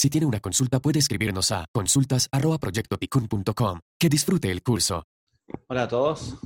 Si 0.00 0.08
tiene 0.08 0.26
una 0.26 0.40
consulta 0.40 0.80
puede 0.80 0.98
escribirnos 0.98 1.52
a 1.52 1.66
consultas.proyectoticun.com. 1.70 3.80
Que 3.98 4.08
disfrute 4.08 4.50
el 4.50 4.62
curso. 4.62 5.04
Hola 5.68 5.82
a 5.82 5.88
todos, 5.88 6.38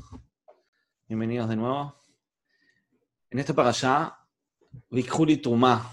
bienvenidos 1.07 1.49
de 1.49 1.55
nuevo. 1.55 2.03
En 3.31 3.39
este 3.39 3.55
parashá, 3.55 4.19
Vikhuli 4.91 5.37
Tumá. 5.37 5.89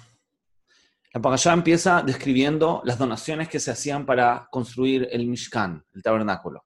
La 1.14 1.22
parashá 1.22 1.54
empieza 1.54 2.02
describiendo 2.02 2.82
las 2.84 2.98
donaciones 2.98 3.48
que 3.48 3.60
se 3.60 3.70
hacían 3.70 4.08
para 4.08 4.48
construir 4.50 5.08
el 5.12 5.28
Mishkan, 5.28 5.86
el 5.94 6.02
tabernáculo. 6.02 6.64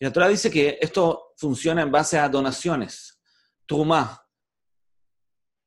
Y 0.00 0.04
la 0.06 0.12
Torah 0.12 0.28
dice 0.28 0.50
que 0.50 0.78
esto 0.80 1.34
funciona 1.36 1.82
en 1.82 1.92
base 1.92 2.18
a 2.18 2.26
donaciones, 2.26 3.20
Tumá, 3.66 4.26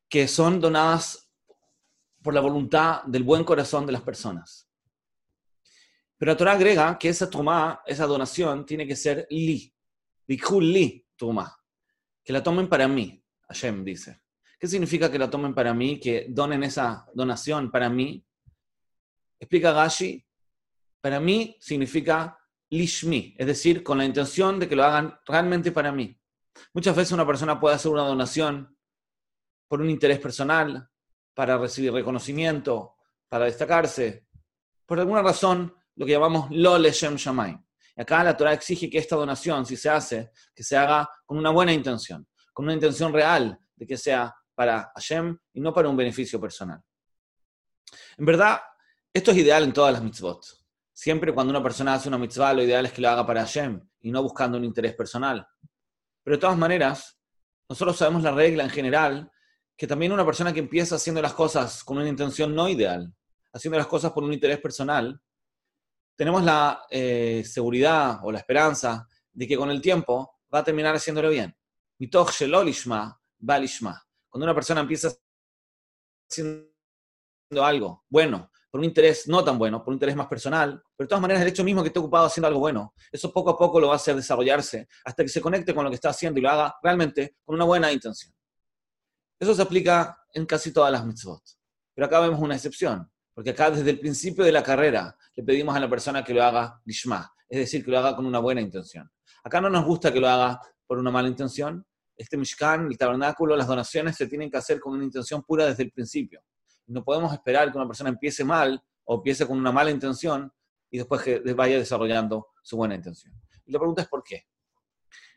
que 0.08 0.26
son 0.26 0.60
donadas 0.60 1.30
por 2.20 2.34
la 2.34 2.40
voluntad 2.40 3.04
del 3.04 3.22
buen 3.22 3.44
corazón 3.44 3.86
de 3.86 3.92
las 3.92 4.02
personas. 4.02 4.68
Pero 6.18 6.32
la 6.32 6.36
Torah 6.36 6.52
agrega 6.52 6.98
que 6.98 7.10
esa 7.10 7.30
toma, 7.30 7.80
esa 7.86 8.06
donación, 8.06 8.66
tiene 8.66 8.88
que 8.88 8.96
ser 8.96 9.24
li, 9.30 9.72
bikul 10.26 10.64
li 10.64 11.06
toma, 11.16 11.56
que 12.24 12.32
la 12.32 12.42
tomen 12.42 12.68
para 12.68 12.88
mí, 12.88 13.24
Hashem 13.48 13.84
dice. 13.84 14.20
¿Qué 14.58 14.66
significa 14.66 15.12
que 15.12 15.18
la 15.18 15.30
tomen 15.30 15.54
para 15.54 15.72
mí, 15.72 16.00
que 16.00 16.26
donen 16.28 16.64
esa 16.64 17.06
donación 17.14 17.70
para 17.70 17.88
mí? 17.88 18.26
Explica 19.38 19.72
Gashi, 19.72 20.26
para 21.00 21.20
mí 21.20 21.56
significa 21.60 22.36
lishmi, 22.78 23.34
es 23.38 23.46
decir, 23.46 23.82
con 23.82 23.98
la 23.98 24.04
intención 24.04 24.58
de 24.58 24.68
que 24.68 24.76
lo 24.76 24.84
hagan 24.84 25.18
realmente 25.26 25.72
para 25.72 25.92
mí. 25.92 26.18
Muchas 26.72 26.94
veces 26.94 27.12
una 27.12 27.26
persona 27.26 27.58
puede 27.58 27.76
hacer 27.76 27.90
una 27.90 28.02
donación 28.02 28.76
por 29.68 29.80
un 29.80 29.90
interés 29.90 30.18
personal, 30.18 30.88
para 31.34 31.58
recibir 31.58 31.92
reconocimiento, 31.92 32.96
para 33.28 33.46
destacarse. 33.46 34.28
Por 34.86 35.00
alguna 35.00 35.22
razón, 35.22 35.74
lo 35.96 36.06
que 36.06 36.12
llamamos 36.12 36.48
lo 36.50 36.78
leshem 36.78 37.16
shamay. 37.16 37.58
Acá 37.96 38.24
la 38.24 38.36
Torah 38.36 38.52
exige 38.52 38.90
que 38.90 38.98
esta 38.98 39.16
donación, 39.16 39.66
si 39.66 39.76
se 39.76 39.88
hace, 39.88 40.30
que 40.54 40.62
se 40.62 40.76
haga 40.76 41.08
con 41.24 41.38
una 41.38 41.50
buena 41.50 41.72
intención, 41.72 42.26
con 42.52 42.64
una 42.64 42.74
intención 42.74 43.12
real 43.12 43.58
de 43.76 43.86
que 43.86 43.96
sea 43.96 44.34
para 44.54 44.90
Hashem 44.94 45.36
y 45.52 45.60
no 45.60 45.72
para 45.72 45.88
un 45.88 45.96
beneficio 45.96 46.40
personal. 46.40 46.80
En 48.16 48.24
verdad, 48.24 48.60
esto 49.12 49.30
es 49.30 49.36
ideal 49.36 49.62
en 49.64 49.72
todas 49.72 49.92
las 49.92 50.02
mitzvot. 50.02 50.63
Siempre 50.96 51.34
cuando 51.34 51.50
una 51.50 51.62
persona 51.62 51.94
hace 51.94 52.06
una 52.08 52.18
mitzvah, 52.18 52.54
lo 52.54 52.62
ideal 52.62 52.86
es 52.86 52.92
que 52.92 53.02
lo 53.02 53.08
haga 53.08 53.26
para 53.26 53.40
Hashem 53.40 53.80
y 54.00 54.12
no 54.12 54.22
buscando 54.22 54.56
un 54.56 54.64
interés 54.64 54.94
personal. 54.94 55.44
Pero 56.22 56.36
de 56.36 56.40
todas 56.40 56.56
maneras, 56.56 57.18
nosotros 57.68 57.96
sabemos 57.96 58.22
la 58.22 58.30
regla 58.30 58.62
en 58.62 58.70
general 58.70 59.30
que 59.76 59.88
también 59.88 60.12
una 60.12 60.24
persona 60.24 60.52
que 60.52 60.60
empieza 60.60 60.94
haciendo 60.94 61.20
las 61.20 61.34
cosas 61.34 61.82
con 61.82 61.96
una 61.96 62.08
intención 62.08 62.54
no 62.54 62.68
ideal, 62.68 63.12
haciendo 63.52 63.76
las 63.76 63.88
cosas 63.88 64.12
por 64.12 64.22
un 64.22 64.32
interés 64.32 64.60
personal, 64.60 65.20
tenemos 66.16 66.44
la 66.44 66.86
eh, 66.88 67.42
seguridad 67.44 68.20
o 68.22 68.30
la 68.30 68.38
esperanza 68.38 69.08
de 69.32 69.48
que 69.48 69.56
con 69.56 69.70
el 69.70 69.80
tiempo 69.80 70.38
va 70.54 70.60
a 70.60 70.64
terminar 70.64 70.94
haciéndolo 70.94 71.28
bien. 71.28 71.56
Cuando 74.28 74.44
una 74.44 74.54
persona 74.54 74.80
empieza 74.80 75.12
haciendo 76.30 76.70
algo 77.60 78.04
bueno, 78.08 78.48
por 78.74 78.80
un 78.80 78.86
interés 78.86 79.28
no 79.28 79.44
tan 79.44 79.56
bueno, 79.56 79.84
por 79.84 79.92
un 79.92 79.94
interés 79.94 80.16
más 80.16 80.26
personal, 80.26 80.82
pero 80.96 81.06
de 81.06 81.08
todas 81.08 81.22
maneras 81.22 81.42
el 81.42 81.46
hecho 81.46 81.62
mismo 81.62 81.80
que 81.80 81.90
esté 81.90 82.00
ocupado 82.00 82.26
haciendo 82.26 82.48
algo 82.48 82.58
bueno, 82.58 82.92
eso 83.12 83.32
poco 83.32 83.50
a 83.50 83.56
poco 83.56 83.78
lo 83.78 83.86
va 83.86 83.92
a 83.92 83.96
hacer 83.98 84.16
desarrollarse 84.16 84.88
hasta 85.04 85.22
que 85.22 85.28
se 85.28 85.40
conecte 85.40 85.72
con 85.72 85.84
lo 85.84 85.90
que 85.90 85.94
está 85.94 86.08
haciendo 86.08 86.40
y 86.40 86.42
lo 86.42 86.50
haga 86.50 86.74
realmente 86.82 87.36
con 87.44 87.54
una 87.54 87.64
buena 87.64 87.92
intención. 87.92 88.34
Eso 89.38 89.54
se 89.54 89.62
aplica 89.62 90.18
en 90.32 90.44
casi 90.44 90.72
todas 90.72 90.90
las 90.90 91.06
mitzvot. 91.06 91.40
Pero 91.94 92.06
acá 92.06 92.18
vemos 92.18 92.40
una 92.40 92.56
excepción, 92.56 93.08
porque 93.32 93.50
acá 93.50 93.70
desde 93.70 93.90
el 93.90 94.00
principio 94.00 94.44
de 94.44 94.50
la 94.50 94.64
carrera 94.64 95.16
le 95.36 95.44
pedimos 95.44 95.76
a 95.76 95.78
la 95.78 95.88
persona 95.88 96.24
que 96.24 96.34
lo 96.34 96.42
haga 96.42 96.80
lishma, 96.84 97.32
es 97.48 97.60
decir, 97.60 97.84
que 97.84 97.92
lo 97.92 98.00
haga 98.00 98.16
con 98.16 98.26
una 98.26 98.40
buena 98.40 98.60
intención. 98.60 99.08
Acá 99.44 99.60
no 99.60 99.70
nos 99.70 99.84
gusta 99.84 100.12
que 100.12 100.18
lo 100.18 100.28
haga 100.28 100.58
por 100.84 100.98
una 100.98 101.12
mala 101.12 101.28
intención. 101.28 101.86
Este 102.16 102.36
Mishkan, 102.36 102.88
el 102.88 102.98
tabernáculo, 102.98 103.54
las 103.54 103.68
donaciones 103.68 104.16
se 104.16 104.26
tienen 104.26 104.50
que 104.50 104.56
hacer 104.56 104.80
con 104.80 104.94
una 104.94 105.04
intención 105.04 105.44
pura 105.44 105.64
desde 105.64 105.84
el 105.84 105.92
principio. 105.92 106.42
No 106.86 107.04
podemos 107.04 107.32
esperar 107.32 107.70
que 107.70 107.78
una 107.78 107.86
persona 107.86 108.10
empiece 108.10 108.44
mal 108.44 108.82
o 109.04 109.16
empiece 109.16 109.46
con 109.46 109.58
una 109.58 109.72
mala 109.72 109.90
intención 109.90 110.52
y 110.90 110.98
después 110.98 111.22
que 111.22 111.40
vaya 111.54 111.78
desarrollando 111.78 112.48
su 112.62 112.76
buena 112.76 112.94
intención. 112.94 113.34
Y 113.66 113.72
la 113.72 113.78
pregunta 113.78 114.02
es 114.02 114.08
¿por 114.08 114.22
qué? 114.22 114.46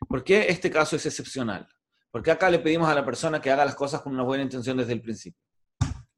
¿Por 0.08 0.22
qué 0.24 0.46
este 0.48 0.70
caso 0.70 0.96
es 0.96 1.06
excepcional? 1.06 1.68
Porque 2.10 2.30
acá 2.30 2.48
le 2.50 2.58
pedimos 2.58 2.88
a 2.88 2.94
la 2.94 3.04
persona 3.04 3.40
que 3.40 3.50
haga 3.50 3.64
las 3.64 3.74
cosas 3.74 4.00
con 4.00 4.14
una 4.14 4.22
buena 4.22 4.44
intención 4.44 4.76
desde 4.76 4.92
el 4.92 5.02
principio. 5.02 5.40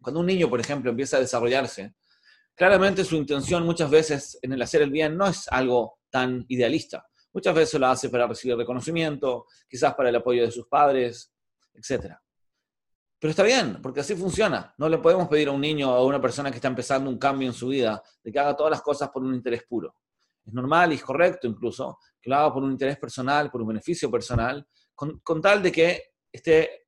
Cuando 0.01 0.21
un 0.21 0.27
niño, 0.27 0.49
por 0.49 0.61
ejemplo, 0.61 0.91
empieza 0.91 1.17
a 1.17 1.21
desarrollarse, 1.21 1.95
claramente 2.55 3.05
su 3.05 3.17
intención 3.17 3.65
muchas 3.65 3.91
veces 3.91 4.39
en 4.43 4.53
el 4.53 4.63
hacer 4.63 4.83
el 4.83 4.91
bien 4.91 5.17
no 5.17 5.27
es 5.27 5.49
algo 5.49 5.99
tan 6.11 6.45
idealista. 6.49 7.07
Muchas 7.33 7.55
veces 7.55 7.79
lo 7.81 7.87
hace 7.87 8.09
para 8.09 8.27
recibir 8.27 8.57
reconocimiento, 8.57 9.47
quizás 9.69 9.95
para 9.95 10.09
el 10.09 10.17
apoyo 10.17 10.43
de 10.43 10.51
sus 10.51 10.67
padres, 10.67 11.33
etc. 11.75 12.15
Pero 13.21 13.31
está 13.33 13.43
bien, 13.43 13.83
porque 13.83 14.01
así 14.01 14.17
funciona. 14.17 14.75
No 14.79 14.89
le 14.89 14.97
podemos 14.97 15.29
pedir 15.29 15.49
a 15.49 15.51
un 15.53 15.61
niño 15.61 15.93
o 15.93 15.95
a 15.95 16.07
una 16.07 16.21
persona 16.21 16.51
que 16.51 16.57
está 16.57 16.69
empezando 16.69 17.11
un 17.11 17.19
cambio 17.19 17.49
en 17.49 17.53
su 17.53 17.69
vida 17.69 18.03
de 18.25 18.33
que 18.33 18.39
haga 18.39 18.57
todas 18.57 18.71
las 18.71 18.81
cosas 18.81 19.11
por 19.11 19.23
un 19.23 19.35
interés 19.35 19.65
puro. 19.65 19.95
Es 20.43 20.55
normal 20.55 20.93
y 20.93 20.95
es 20.95 21.05
correcto 21.05 21.47
incluso 21.47 21.99
que 22.19 22.31
lo 22.31 22.37
haga 22.37 22.55
por 22.55 22.63
un 22.63 22.73
interés 22.73 22.99
personal, 22.99 23.51
por 23.51 23.61
un 23.61 23.69
beneficio 23.69 24.11
personal, 24.11 24.67
con, 24.95 25.41
tal 25.43 25.63
de 25.63 25.71
que 25.71 26.03
esté 26.33 26.87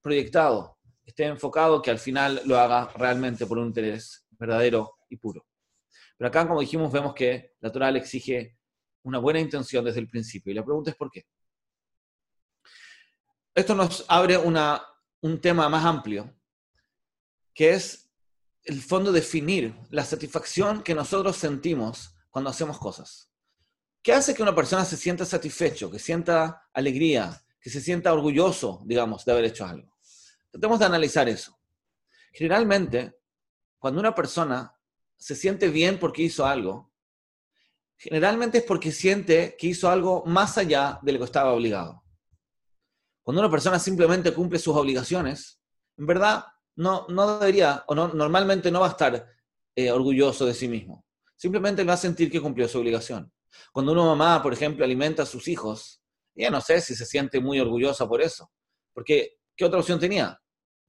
proyectado, 0.00 0.78
esté 1.04 1.24
enfocado, 1.24 1.82
que 1.82 1.90
al 1.90 1.98
final 1.98 2.40
lo 2.44 2.58
haga 2.58 2.88
realmente 2.94 3.44
por 3.46 3.58
un 3.58 3.66
interés 3.66 4.24
verdadero 4.30 4.98
y 5.08 5.16
puro. 5.16 5.44
Pero 6.16 6.28
acá, 6.28 6.46
como 6.46 6.60
dijimos, 6.60 6.92
vemos 6.92 7.12
que 7.12 7.54
la 7.58 7.72
Torah 7.72 7.90
exige 7.90 8.56
una 9.02 9.18
buena 9.18 9.40
intención 9.40 9.84
desde 9.84 9.98
el 9.98 10.08
principio. 10.08 10.52
Y 10.52 10.54
la 10.54 10.64
pregunta 10.64 10.90
es 10.90 10.96
por 10.96 11.10
qué. 11.10 11.24
Esto 13.54 13.74
nos 13.74 14.04
abre 14.08 14.38
una, 14.38 14.80
un 15.22 15.40
tema 15.40 15.68
más 15.68 15.84
amplio, 15.84 16.32
que 17.54 17.70
es 17.70 18.10
el 18.64 18.80
fondo 18.80 19.10
definir 19.10 19.74
la 19.90 20.04
satisfacción 20.04 20.82
que 20.82 20.94
nosotros 20.94 21.36
sentimos 21.36 22.14
cuando 22.30 22.50
hacemos 22.50 22.78
cosas. 22.78 23.30
¿Qué 24.02 24.12
hace 24.12 24.34
que 24.34 24.42
una 24.42 24.54
persona 24.54 24.84
se 24.84 24.96
sienta 24.96 25.24
satisfecho, 25.24 25.90
que 25.90 25.98
sienta 25.98 26.68
alegría, 26.72 27.42
que 27.62 27.70
se 27.70 27.80
sienta 27.80 28.12
orgulloso, 28.12 28.82
digamos, 28.84 29.24
de 29.24 29.32
haber 29.32 29.44
hecho 29.44 29.64
algo. 29.64 29.96
Tratemos 30.50 30.80
de 30.80 30.84
analizar 30.84 31.28
eso. 31.28 31.56
Generalmente, 32.32 33.16
cuando 33.78 34.00
una 34.00 34.14
persona 34.14 34.74
se 35.16 35.36
siente 35.36 35.68
bien 35.68 36.00
porque 36.00 36.22
hizo 36.22 36.44
algo, 36.44 36.92
generalmente 37.96 38.58
es 38.58 38.64
porque 38.64 38.90
siente 38.90 39.56
que 39.56 39.68
hizo 39.68 39.88
algo 39.88 40.24
más 40.26 40.58
allá 40.58 40.98
de 41.02 41.12
lo 41.12 41.18
que 41.20 41.24
estaba 41.24 41.52
obligado. 41.52 42.01
Cuando 43.22 43.40
una 43.40 43.50
persona 43.50 43.78
simplemente 43.78 44.32
cumple 44.32 44.58
sus 44.58 44.76
obligaciones, 44.76 45.60
en 45.96 46.06
verdad 46.06 46.44
no, 46.76 47.06
no 47.08 47.38
debería, 47.38 47.84
o 47.86 47.94
no, 47.94 48.08
normalmente 48.08 48.70
no 48.70 48.80
va 48.80 48.88
a 48.88 48.90
estar 48.90 49.26
eh, 49.76 49.90
orgulloso 49.90 50.46
de 50.46 50.54
sí 50.54 50.68
mismo. 50.68 51.04
Simplemente 51.36 51.84
va 51.84 51.94
a 51.94 51.98
sentir 51.98 52.30
que 52.30 52.40
cumplió 52.40 52.68
su 52.68 52.78
obligación. 52.78 53.32
Cuando 53.72 53.92
una 53.92 54.04
mamá, 54.04 54.42
por 54.42 54.52
ejemplo, 54.52 54.84
alimenta 54.84 55.22
a 55.22 55.26
sus 55.26 55.48
hijos, 55.48 56.00
ya 56.34 56.50
no 56.50 56.60
sé 56.60 56.80
si 56.80 56.94
se 56.94 57.04
siente 57.04 57.40
muy 57.40 57.60
orgullosa 57.60 58.08
por 58.08 58.22
eso. 58.22 58.50
Porque, 58.92 59.38
¿qué 59.56 59.64
otra 59.64 59.80
opción 59.80 59.98
tenía? 59.98 60.40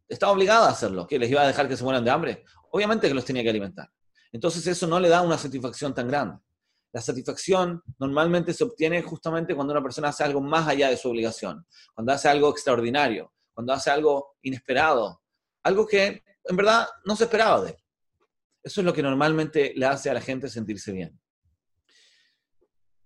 Estaba 0.08 0.32
obligada 0.32 0.68
a 0.68 0.72
hacerlo. 0.72 1.08
¿Que 1.08 1.20
les 1.20 1.30
iba 1.30 1.42
a 1.42 1.48
dejar 1.48 1.68
que 1.68 1.78
se 1.78 1.84
mueran 1.84 2.04
de 2.04 2.12
hambre? 2.12 2.44
Obviamente 2.72 3.08
que 3.08 3.14
los 3.14 3.26
tenía 3.26 3.44
que 3.44 3.50
alimentar. 3.50 3.90
Entonces 4.32 4.66
eso 4.68 4.88
no 4.88 5.00
le 5.00 5.10
da 5.10 5.22
una 5.22 5.38
satisfacción 5.38 5.94
tan 5.94 6.08
grande. 6.08 6.38
La 6.94 7.02
satisfacción 7.02 7.82
normalmente 7.98 8.54
se 8.54 8.64
obtiene 8.64 9.02
justamente 9.02 9.56
cuando 9.56 9.74
una 9.74 9.82
persona 9.82 10.10
hace 10.10 10.24
algo 10.24 10.42
más 10.42 10.68
allá 10.68 10.90
de 10.90 10.98
su 10.98 11.10
obligación, 11.10 11.66
cuando 11.96 12.14
hace 12.14 12.30
algo 12.30 12.52
extraordinario, 12.52 13.34
cuando 13.52 13.74
hace 13.74 13.90
algo 13.90 14.36
inesperado, 14.44 15.22
algo 15.64 15.88
que 15.88 16.24
en 16.44 16.56
verdad 16.56 16.88
no 17.04 17.16
se 17.16 17.24
esperaba 17.24 17.64
de 17.64 17.72
él. 17.72 17.78
Eso 18.62 18.82
es 18.82 18.86
lo 18.86 18.94
que 18.94 19.02
normalmente 19.02 19.74
le 19.76 19.88
hace 19.88 20.12
a 20.12 20.14
la 20.14 20.22
gente 20.22 20.48
sentirse 20.48 20.92
bien. 20.92 21.20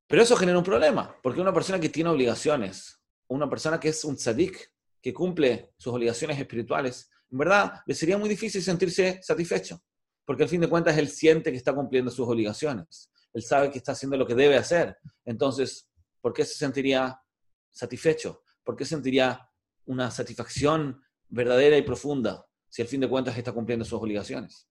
Pero 0.05 0.21
eso 0.21 0.35
genera 0.35 0.57
un 0.57 0.63
problema, 0.65 1.15
porque 1.23 1.41
una 1.41 1.53
persona 1.53 1.79
que 1.79 1.89
tiene 1.89 2.09
obligaciones, 2.09 3.01
una 3.27 3.49
persona 3.49 3.79
que 3.79 3.89
es 3.89 4.03
un 4.03 4.17
tzadik, 4.17 4.69
que 5.01 5.13
cumple 5.13 5.73
sus 5.77 5.93
obligaciones 5.93 6.37
espirituales, 6.37 7.09
en 7.31 7.37
verdad 7.37 7.81
le 7.85 7.93
sería 7.93 8.17
muy 8.17 8.27
difícil 8.27 8.61
sentirse 8.61 9.21
satisfecho, 9.23 9.81
porque 10.25 10.43
al 10.43 10.49
fin 10.49 10.59
de 10.59 10.67
cuentas 10.69 10.97
él 10.97 11.07
siente 11.07 11.51
que 11.51 11.57
está 11.57 11.73
cumpliendo 11.73 12.11
sus 12.11 12.27
obligaciones, 12.27 13.09
él 13.37 13.43
sabe 13.43 13.69
que 13.69 13.77
está 13.77 13.91
haciendo 13.91 14.17
lo 14.17 14.25
que 14.25 14.33
debe 14.33 14.57
hacer. 14.57 14.97
Entonces, 15.23 15.87
¿por 16.21 16.33
qué 16.33 16.43
se 16.43 16.55
sentiría 16.55 17.21
satisfecho? 17.69 18.43
¿Por 18.63 18.75
qué 18.75 18.83
sentiría 18.83 19.47
una 19.85 20.09
satisfacción 20.09 21.03
verdadera 21.27 21.77
y 21.77 21.83
profunda 21.83 22.47
si 22.67 22.81
al 22.81 22.87
fin 22.87 22.99
de 22.99 23.07
cuentas 23.07 23.37
está 23.37 23.51
cumpliendo 23.51 23.85
sus 23.85 24.01
obligaciones? 24.01 24.67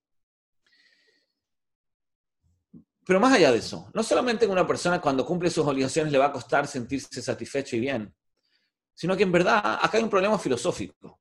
Pero 3.04 3.20
más 3.20 3.34
allá 3.34 3.52
de 3.52 3.58
eso, 3.58 3.88
no 3.94 4.02
solamente 4.02 4.48
una 4.48 4.66
persona 4.66 5.00
cuando 5.00 5.24
cumple 5.24 5.48
sus 5.48 5.64
obligaciones 5.64 6.12
le 6.12 6.18
va 6.18 6.26
a 6.26 6.32
costar 6.32 6.66
sentirse 6.66 7.22
satisfecho 7.22 7.76
y 7.76 7.80
bien, 7.80 8.12
sino 8.94 9.16
que 9.16 9.22
en 9.22 9.30
verdad 9.30 9.78
acá 9.80 9.96
hay 9.98 10.02
un 10.02 10.10
problema 10.10 10.40
filosófico. 10.40 11.20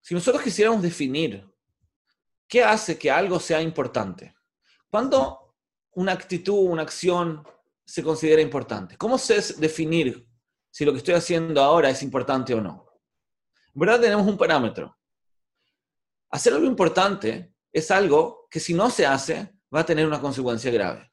Si 0.00 0.14
nosotros 0.14 0.42
quisiéramos 0.42 0.82
definir 0.82 1.48
qué 2.48 2.64
hace 2.64 2.98
que 2.98 3.08
algo 3.08 3.38
sea 3.38 3.62
importante, 3.62 4.34
¿cuándo 4.90 5.45
una 5.96 6.12
actitud, 6.12 6.70
una 6.70 6.82
acción 6.82 7.42
se 7.84 8.02
considera 8.02 8.42
importante? 8.42 8.96
¿Cómo 8.96 9.18
se 9.18 9.40
definir 9.54 10.28
si 10.70 10.84
lo 10.84 10.92
que 10.92 10.98
estoy 10.98 11.14
haciendo 11.14 11.62
ahora 11.62 11.88
es 11.90 12.02
importante 12.02 12.54
o 12.54 12.60
no? 12.60 12.86
En 13.74 13.80
verdad 13.80 14.00
tenemos 14.00 14.26
un 14.26 14.36
parámetro. 14.36 14.96
Hacer 16.30 16.52
algo 16.52 16.66
importante 16.66 17.54
es 17.72 17.90
algo 17.90 18.46
que 18.50 18.60
si 18.60 18.74
no 18.74 18.90
se 18.90 19.06
hace 19.06 19.54
va 19.74 19.80
a 19.80 19.86
tener 19.86 20.06
una 20.06 20.20
consecuencia 20.20 20.70
grave. 20.70 21.10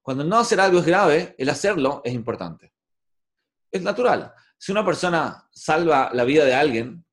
Cuando 0.00 0.24
no 0.24 0.38
hacer 0.38 0.58
algo 0.58 0.78
es 0.78 0.86
grave, 0.86 1.34
el 1.36 1.50
hacerlo 1.50 2.00
es 2.02 2.14
importante. 2.14 2.72
Es 3.70 3.82
natural. 3.82 4.32
Si 4.56 4.72
una 4.72 4.84
persona 4.84 5.48
salva 5.52 6.10
la 6.14 6.24
vida 6.24 6.46
de 6.46 6.54
alguien, 6.54 7.04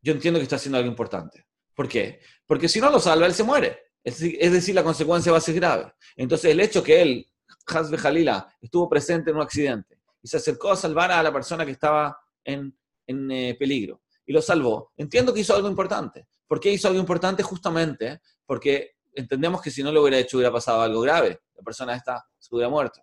yo 0.00 0.12
entiendo 0.12 0.38
que 0.38 0.44
está 0.44 0.56
haciendo 0.56 0.78
algo 0.78 0.90
importante. 0.90 1.48
¿Por 1.74 1.88
qué? 1.88 2.20
Porque 2.46 2.68
si 2.68 2.80
no 2.80 2.88
lo 2.88 3.00
salva, 3.00 3.26
él 3.26 3.34
se 3.34 3.42
muere. 3.42 3.87
Es 4.08 4.52
decir, 4.52 4.74
la 4.74 4.84
consecuencia 4.84 5.32
va 5.32 5.38
a 5.38 5.42
ser 5.42 5.54
grave. 5.54 5.92
Entonces, 6.16 6.50
el 6.50 6.60
hecho 6.60 6.82
que 6.82 7.02
él, 7.02 7.26
Hasbe 7.66 7.98
Jalila, 7.98 8.48
estuvo 8.60 8.88
presente 8.88 9.30
en 9.30 9.36
un 9.36 9.42
accidente 9.42 10.00
y 10.22 10.28
se 10.28 10.38
acercó 10.38 10.70
a 10.72 10.76
salvar 10.76 11.12
a 11.12 11.22
la 11.22 11.32
persona 11.32 11.64
que 11.64 11.72
estaba 11.72 12.18
en, 12.44 12.74
eh, 13.06 13.56
peligro 13.58 14.02
y 14.26 14.32
lo 14.32 14.42
salvó, 14.42 14.92
entiendo 14.96 15.32
que 15.32 15.40
hizo 15.40 15.54
algo 15.54 15.68
importante. 15.68 16.28
¿Por 16.46 16.60
qué 16.60 16.70
hizo 16.70 16.88
algo 16.88 17.00
importante? 17.00 17.42
Justamente 17.42 18.20
porque 18.44 18.96
entendemos 19.14 19.60
que 19.60 19.70
si 19.70 19.82
no 19.82 19.92
lo 19.92 20.02
hubiera 20.02 20.18
hecho 20.18 20.36
hubiera 20.36 20.52
pasado 20.52 20.82
algo 20.82 21.00
grave. 21.00 21.40
La 21.54 21.62
persona 21.62 21.94
esta 21.94 22.26
se 22.38 22.54
hubiera 22.54 22.70
muerto. 22.70 23.02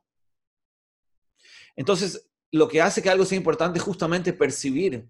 Entonces, 1.76 2.30
lo 2.52 2.68
que 2.68 2.82
hace 2.82 3.02
que 3.02 3.10
algo 3.10 3.26
sea 3.26 3.38
importante 3.38 3.80
es 3.80 3.84
justamente 3.84 4.34
percibir 4.34 5.08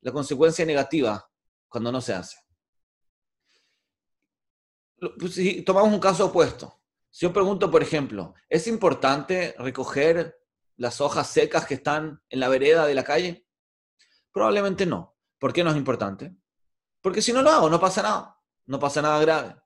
la 0.00 0.12
consecuencia 0.12 0.64
negativa 0.64 1.28
cuando 1.68 1.90
no 1.90 2.00
se 2.00 2.12
hace. 2.12 2.36
Pues, 5.18 5.34
si 5.34 5.62
tomamos 5.62 5.92
un 5.92 5.98
caso 5.98 6.26
opuesto, 6.26 6.80
si 7.10 7.26
yo 7.26 7.32
pregunto, 7.32 7.70
por 7.70 7.82
ejemplo, 7.82 8.34
¿es 8.48 8.68
importante 8.68 9.54
recoger 9.58 10.38
las 10.76 11.00
hojas 11.00 11.28
secas 11.28 11.66
que 11.66 11.74
están 11.74 12.22
en 12.28 12.40
la 12.40 12.48
vereda 12.48 12.86
de 12.86 12.94
la 12.94 13.02
calle? 13.02 13.46
Probablemente 14.30 14.86
no. 14.86 15.16
¿Por 15.38 15.52
qué 15.52 15.64
no 15.64 15.70
es 15.70 15.76
importante? 15.76 16.36
Porque 17.00 17.20
si 17.20 17.32
no 17.32 17.42
lo 17.42 17.50
hago, 17.50 17.68
no 17.68 17.80
pasa 17.80 18.02
nada. 18.02 18.38
No 18.66 18.78
pasa 18.78 19.02
nada 19.02 19.20
grave. 19.20 19.56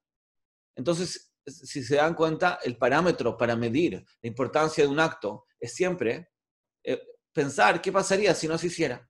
Entonces, 0.74 1.34
si 1.46 1.84
se 1.84 1.96
dan 1.96 2.14
cuenta, 2.14 2.58
el 2.64 2.78
parámetro 2.78 3.36
para 3.36 3.54
medir 3.56 4.06
la 4.22 4.28
importancia 4.28 4.84
de 4.84 4.90
un 4.90 5.00
acto 5.00 5.44
es 5.60 5.74
siempre 5.74 6.30
eh, 6.82 7.00
pensar 7.32 7.82
qué 7.82 7.92
pasaría 7.92 8.34
si 8.34 8.48
no 8.48 8.56
se 8.56 8.68
hiciera. 8.68 9.06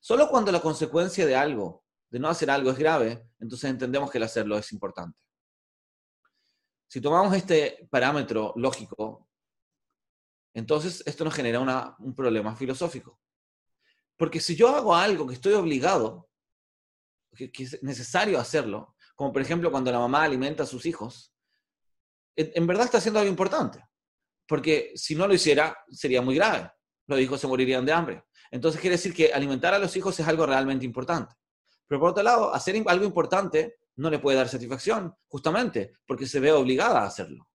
Solo 0.00 0.28
cuando 0.28 0.50
la 0.50 0.60
consecuencia 0.60 1.24
de 1.24 1.36
algo, 1.36 1.84
de 2.10 2.18
no 2.18 2.28
hacer 2.28 2.50
algo, 2.50 2.72
es 2.72 2.78
grave, 2.78 3.28
entonces 3.38 3.70
entendemos 3.70 4.10
que 4.10 4.18
el 4.18 4.24
hacerlo 4.24 4.58
es 4.58 4.72
importante. 4.72 5.16
Si 6.92 7.00
tomamos 7.00 7.34
este 7.34 7.88
parámetro 7.90 8.52
lógico, 8.56 9.26
entonces 10.52 11.02
esto 11.06 11.24
nos 11.24 11.32
genera 11.32 11.96
un 11.98 12.14
problema 12.14 12.54
filosófico. 12.54 13.18
Porque 14.14 14.40
si 14.40 14.54
yo 14.54 14.68
hago 14.68 14.94
algo 14.94 15.26
que 15.26 15.32
estoy 15.32 15.54
obligado, 15.54 16.28
que 17.34 17.50
es 17.56 17.82
necesario 17.82 18.38
hacerlo, 18.38 18.94
como 19.16 19.32
por 19.32 19.40
ejemplo 19.40 19.70
cuando 19.70 19.90
la 19.90 20.00
mamá 20.00 20.24
alimenta 20.24 20.64
a 20.64 20.66
sus 20.66 20.84
hijos, 20.84 21.34
en 22.36 22.66
verdad 22.66 22.84
está 22.84 22.98
haciendo 22.98 23.20
algo 23.20 23.30
importante, 23.30 23.82
porque 24.46 24.92
si 24.94 25.14
no 25.14 25.26
lo 25.26 25.32
hiciera 25.32 25.74
sería 25.88 26.20
muy 26.20 26.34
grave, 26.34 26.70
los 27.06 27.18
hijos 27.20 27.40
se 27.40 27.46
morirían 27.46 27.86
de 27.86 27.92
hambre. 27.94 28.24
Entonces 28.50 28.78
quiere 28.78 28.96
decir 28.96 29.14
que 29.14 29.32
alimentar 29.32 29.72
a 29.72 29.78
los 29.78 29.96
hijos 29.96 30.20
es 30.20 30.28
algo 30.28 30.44
realmente 30.44 30.84
importante. 30.84 31.34
Pero 31.86 31.98
por 32.02 32.10
otro 32.10 32.22
lado, 32.22 32.54
hacer 32.54 32.76
algo 32.86 33.06
importante 33.06 33.78
no 33.96 34.10
le 34.10 34.18
puede 34.18 34.36
dar 34.38 34.48
satisfacción, 34.48 35.14
justamente 35.28 35.92
porque 36.06 36.26
se 36.26 36.40
ve 36.40 36.52
obligada 36.52 37.00
a 37.00 37.06
hacerlo. 37.06 37.48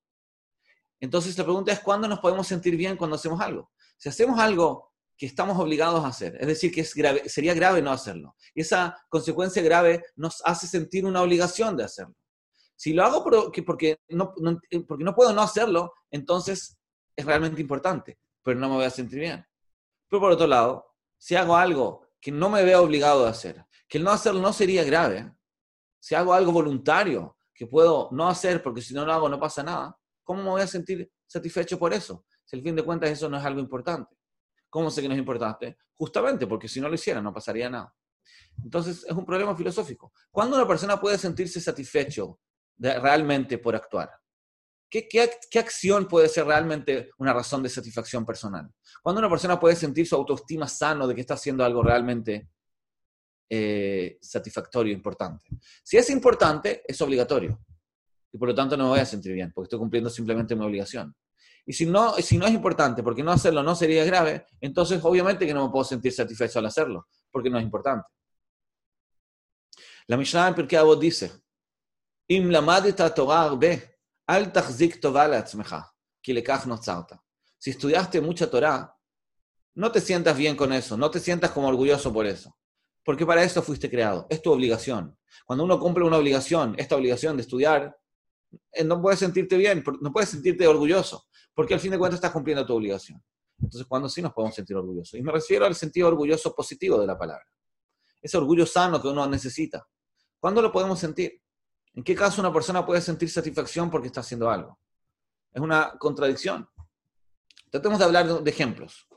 Entonces 1.00 1.38
la 1.38 1.44
pregunta 1.44 1.72
es, 1.72 1.80
¿cuándo 1.80 2.08
nos 2.08 2.20
podemos 2.20 2.48
sentir 2.48 2.76
bien 2.76 2.98
cuando 2.98 3.16
hacemos 3.16 3.40
algo? 3.42 3.72
Si 3.98 4.10
hacemos 4.10 4.40
algo 4.40 4.94
que 5.18 5.26
estamos 5.26 5.58
obligados 5.60 6.06
a 6.06 6.10
hacer. 6.10 6.38
Es 6.40 6.48
decir, 6.48 6.72
que 6.72 6.82
es 6.82 6.94
grave, 6.94 7.28
sería 7.28 7.54
grave 7.56 7.82
no 7.82 7.92
hacerlo. 7.92 8.36
Y 8.54 8.62
esa 8.62 8.96
consecuencia 9.10 9.62
grave 9.64 10.04
nos 10.16 10.42
hace 10.46 10.68
sentir 10.68 11.06
una 11.06 11.22
obligación 11.22 11.76
de 11.76 11.86
hacerlo. 11.86 12.16
Si 12.76 12.94
lo 12.94 13.04
hago 13.04 13.24
porque, 13.24 13.64
porque, 13.64 13.98
no, 14.10 14.34
porque 14.88 15.04
no 15.04 15.16
puedo 15.16 15.34
no 15.34 15.42
hacerlo, 15.42 15.92
entonces 16.12 16.78
es 17.16 17.26
realmente 17.26 17.60
importante, 17.60 18.20
pero 18.44 18.60
no 18.60 18.70
me 18.70 18.76
voy 18.76 18.86
a 18.86 18.92
sentir 18.92 19.20
bien. 19.20 19.44
Pero 20.08 20.22
por 20.22 20.32
otro 20.32 20.46
lado, 20.46 20.86
si 21.18 21.36
hago 21.36 21.58
algo 21.58 22.08
que 22.22 22.32
no 22.32 22.50
me 22.50 22.64
veo 22.64 22.84
obligado 22.84 23.26
a 23.26 23.32
hacer, 23.32 23.66
que 23.88 23.98
el 23.98 24.04
no 24.04 24.12
hacerlo 24.12 24.42
no 24.42 24.54
sería 24.54 24.84
grave, 24.84 25.34
si 26.08 26.16
hago 26.16 26.34
algo 26.34 26.54
voluntario 26.54 27.38
que 27.54 27.68
puedo 27.68 28.08
no 28.14 28.30
hacer 28.30 28.64
porque 28.64 28.82
si 28.82 28.94
no 28.94 29.06
lo 29.06 29.12
hago 29.12 29.28
no 29.28 29.38
pasa 29.38 29.62
nada, 29.62 29.94
¿cómo 30.24 30.42
me 30.42 30.50
voy 30.52 30.62
a 30.62 30.68
sentir 30.68 31.12
satisfecho 31.26 31.78
por 31.78 31.94
eso? 31.94 32.24
Si 32.46 32.56
al 32.56 32.64
fin 32.64 32.78
de 32.78 32.84
cuentas 32.84 33.10
eso 33.10 33.28
no 33.28 33.38
es 33.38 33.44
algo 33.44 33.60
importante. 33.60 34.16
¿Cómo 34.70 34.90
sé 34.90 35.02
que 35.02 35.10
no 35.10 35.16
es 35.16 35.20
importante? 35.20 35.78
Justamente 35.96 36.48
porque 36.48 36.70
si 36.70 36.80
no 36.80 36.88
lo 36.88 36.96
hiciera 36.96 37.22
no 37.22 37.34
pasaría 37.34 37.70
nada. 37.70 37.94
Entonces 38.64 39.04
es 39.04 39.12
un 39.12 39.26
problema 39.26 39.54
filosófico. 39.54 40.14
¿Cuándo 40.32 40.56
una 40.56 40.66
persona 40.66 40.98
puede 40.98 41.18
sentirse 41.18 41.60
satisfecho 41.60 42.40
realmente 42.78 43.58
por 43.58 43.76
actuar? 43.76 44.10
¿Qué, 44.90 45.10
¿Qué, 45.10 45.60
acción 45.60 46.08
puede 46.08 46.30
ser 46.30 46.46
realmente 46.46 47.12
una 47.18 47.34
razón 47.34 47.62
de 47.64 47.68
satisfacción 47.68 48.26
personal? 48.26 48.74
¿Cuándo 49.04 49.20
una 49.20 49.30
persona 49.30 49.60
puede 49.60 49.76
sentir 49.76 50.08
su 50.08 50.16
autoestima 50.16 50.70
sano 50.70 51.06
de 51.06 51.16
que 51.16 51.20
está 51.20 51.34
haciendo 51.34 51.66
algo 51.66 51.84
realmente 51.84 52.48
eh, 53.50 54.18
satisfactorio, 54.22 54.94
importante? 54.94 55.46
Si 55.84 55.98
es 55.98 56.10
importante, 56.10 56.84
es 56.88 57.02
obligatorio. 57.02 57.60
Y 58.32 58.38
por 58.38 58.50
lo 58.50 58.56
tanto 58.56 58.76
no 58.76 58.86
me 58.86 58.90
voy 58.92 59.00
a 59.00 59.06
sentir 59.06 59.34
bien, 59.34 59.52
porque 59.54 59.66
estoy 59.66 59.80
cumpliendo 59.80 60.10
simplemente 60.10 60.56
mi 60.56 60.66
obligación. 60.66 61.16
Y 61.66 61.74
si 61.74 61.86
no, 61.86 62.14
si 62.16 62.38
no 62.38 62.46
es 62.46 62.54
importante, 62.54 63.04
porque 63.04 63.24
no 63.24 63.32
hacerlo 63.32 63.62
no 63.62 63.76
sería 63.76 64.06
grave, 64.06 64.46
entonces 64.62 65.04
obviamente 65.04 65.46
que 65.46 65.54
no 65.54 65.66
me 65.66 65.72
puedo 65.72 65.84
sentir 65.84 66.14
satisfecho 66.14 66.60
al 66.60 66.66
hacerlo, 66.66 67.08
porque 67.30 67.50
no 67.50 67.58
es 67.58 67.64
importante. 67.64 68.08
La 70.08 70.16
Mishnah 70.16 70.48
en 70.48 70.56
Pirkei 70.56 70.80
Avot 70.80 71.00
dice, 71.00 71.32
Im 72.30 72.54
al 72.56 74.54
Si 77.58 77.70
estudiaste 77.70 78.22
mucha 78.22 78.50
Torah, 78.50 78.98
no 79.76 79.92
te 79.92 80.02
sientas 80.02 80.38
bien 80.38 80.56
con 80.56 80.72
eso, 80.74 80.98
no 80.98 81.12
te 81.12 81.20
sientas 81.20 81.52
como 81.52 81.68
orgulloso 81.68 82.12
por 82.14 82.26
eso, 82.26 82.57
porque 83.08 83.26
para 83.26 83.42
eso 83.42 83.62
fuiste 83.62 83.90
creado, 83.90 84.28
es 84.30 84.42
tu 84.42 84.52
obligación. 84.52 85.18
Cuando 85.46 85.64
uno 85.64 85.80
cumple 85.80 86.04
una 86.04 86.18
obligación, 86.18 86.76
esta 86.78 86.98
obligación 86.98 87.38
de 87.38 87.44
estudiar, 87.44 87.98
eh, 88.74 88.84
no 88.84 89.02
puedes 89.02 89.20
sentirte 89.20 89.56
bien, 89.56 89.82
no 90.02 90.12
puedes 90.12 90.28
sentirte 90.28 90.68
orgulloso, 90.68 91.26
porque 91.54 91.74
al 91.74 91.80
fin 91.80 91.92
de 91.92 91.98
cuentas 91.98 92.18
estás 92.18 92.32
cumpliendo 92.32 92.66
tu 92.66 92.76
obligación. 92.76 93.24
Entonces, 93.62 93.88
¿cuándo 93.88 94.10
sí 94.10 94.22
nos 94.22 94.34
podemos 94.34 94.54
sentir 94.56 94.76
orgullosos? 94.76 95.18
Y 95.18 95.24
me 95.24 95.32
refiero 95.32 95.66
al 95.66 95.74
sentido 95.74 96.10
orgulloso 96.10 96.54
positivo 96.54 97.00
de 97.00 97.08
la 97.08 97.18
palabra. 97.18 97.46
Ese 98.22 98.36
orgullo 98.36 98.66
sano 98.66 99.02
que 99.02 99.08
uno 99.08 99.26
necesita. 99.26 99.88
¿Cuándo 100.38 100.62
lo 100.62 100.70
podemos 100.70 101.00
sentir? 101.00 101.42
¿En 101.94 102.04
qué 102.04 102.14
caso 102.14 102.42
una 102.42 102.52
persona 102.52 102.86
puede 102.86 103.00
sentir 103.00 103.30
satisfacción 103.30 103.90
porque 103.90 104.08
está 104.08 104.20
haciendo 104.20 104.50
algo? 104.50 104.78
Es 105.54 105.62
una 105.62 105.94
contradicción. 105.98 106.68
Tratemos 107.70 108.00
de 108.00 108.04
hablar 108.04 108.44
de 108.44 108.52
ejemplos. 108.52 109.08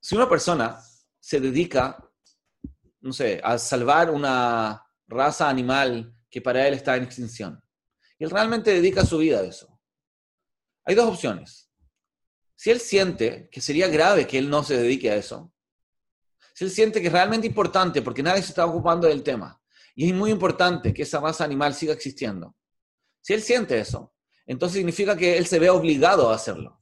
Si 0.00 0.16
una 0.16 0.26
persona 0.26 0.82
se 1.22 1.38
dedica, 1.38 2.04
no 3.00 3.12
sé, 3.12 3.40
a 3.44 3.56
salvar 3.56 4.10
una 4.10 4.84
raza 5.06 5.48
animal 5.48 6.12
que 6.28 6.42
para 6.42 6.66
él 6.66 6.74
está 6.74 6.96
en 6.96 7.04
extinción, 7.04 7.62
y 8.18 8.24
él 8.24 8.30
realmente 8.30 8.72
dedica 8.72 9.06
su 9.06 9.18
vida 9.18 9.38
a 9.38 9.44
eso. 9.44 9.80
Hay 10.84 10.96
dos 10.96 11.08
opciones. 11.08 11.70
Si 12.56 12.70
él 12.70 12.80
siente 12.80 13.48
que 13.52 13.60
sería 13.60 13.86
grave 13.86 14.26
que 14.26 14.36
él 14.36 14.50
no 14.50 14.64
se 14.64 14.76
dedique 14.76 15.12
a 15.12 15.14
eso, 15.14 15.54
si 16.54 16.64
él 16.64 16.72
siente 16.72 17.00
que 17.00 17.06
es 17.06 17.12
realmente 17.12 17.46
importante 17.46 18.02
porque 18.02 18.22
nadie 18.22 18.42
se 18.42 18.48
está 18.48 18.66
ocupando 18.66 19.06
del 19.06 19.22
tema 19.22 19.62
y 19.94 20.08
es 20.08 20.14
muy 20.14 20.32
importante 20.32 20.92
que 20.92 21.02
esa 21.02 21.20
raza 21.20 21.44
animal 21.44 21.72
siga 21.72 21.92
existiendo, 21.92 22.56
si 23.20 23.32
él 23.32 23.42
siente 23.42 23.78
eso, 23.78 24.12
entonces 24.44 24.76
significa 24.76 25.16
que 25.16 25.38
él 25.38 25.46
se 25.46 25.60
ve 25.60 25.70
obligado 25.70 26.30
a 26.30 26.34
hacerlo. 26.34 26.80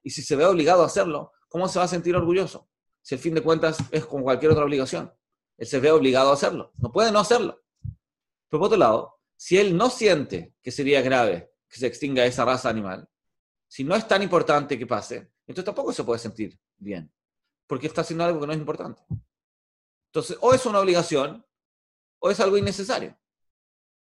Y 0.00 0.10
si 0.10 0.22
se 0.22 0.36
ve 0.36 0.44
obligado 0.44 0.84
a 0.84 0.86
hacerlo, 0.86 1.32
¿cómo 1.48 1.66
se 1.66 1.80
va 1.80 1.86
a 1.86 1.88
sentir 1.88 2.14
orgulloso? 2.14 2.68
Si 3.04 3.14
al 3.14 3.20
fin 3.20 3.34
de 3.34 3.42
cuentas 3.42 3.76
es 3.90 4.06
como 4.06 4.24
cualquier 4.24 4.52
otra 4.52 4.64
obligación. 4.64 5.12
Él 5.58 5.66
se 5.66 5.78
ve 5.78 5.90
obligado 5.90 6.30
a 6.30 6.32
hacerlo. 6.32 6.72
No 6.78 6.90
puede 6.90 7.12
no 7.12 7.18
hacerlo. 7.18 7.62
Pero 8.48 8.60
por 8.60 8.62
otro 8.62 8.78
lado, 8.78 9.20
si 9.36 9.58
él 9.58 9.76
no 9.76 9.90
siente 9.90 10.54
que 10.62 10.70
sería 10.70 11.02
grave 11.02 11.52
que 11.68 11.78
se 11.78 11.86
extinga 11.86 12.24
esa 12.24 12.46
raza 12.46 12.70
animal, 12.70 13.06
si 13.68 13.84
no 13.84 13.94
es 13.94 14.08
tan 14.08 14.22
importante 14.22 14.78
que 14.78 14.86
pase, 14.86 15.32
entonces 15.46 15.66
tampoco 15.66 15.92
se 15.92 16.02
puede 16.02 16.18
sentir 16.18 16.58
bien, 16.78 17.12
porque 17.66 17.88
está 17.88 18.00
haciendo 18.00 18.24
algo 18.24 18.40
que 18.40 18.46
no 18.46 18.52
es 18.54 18.58
importante. 18.58 19.02
Entonces, 20.06 20.38
o 20.40 20.54
es 20.54 20.64
una 20.64 20.80
obligación, 20.80 21.44
o 22.20 22.30
es 22.30 22.40
algo 22.40 22.56
innecesario. 22.56 23.18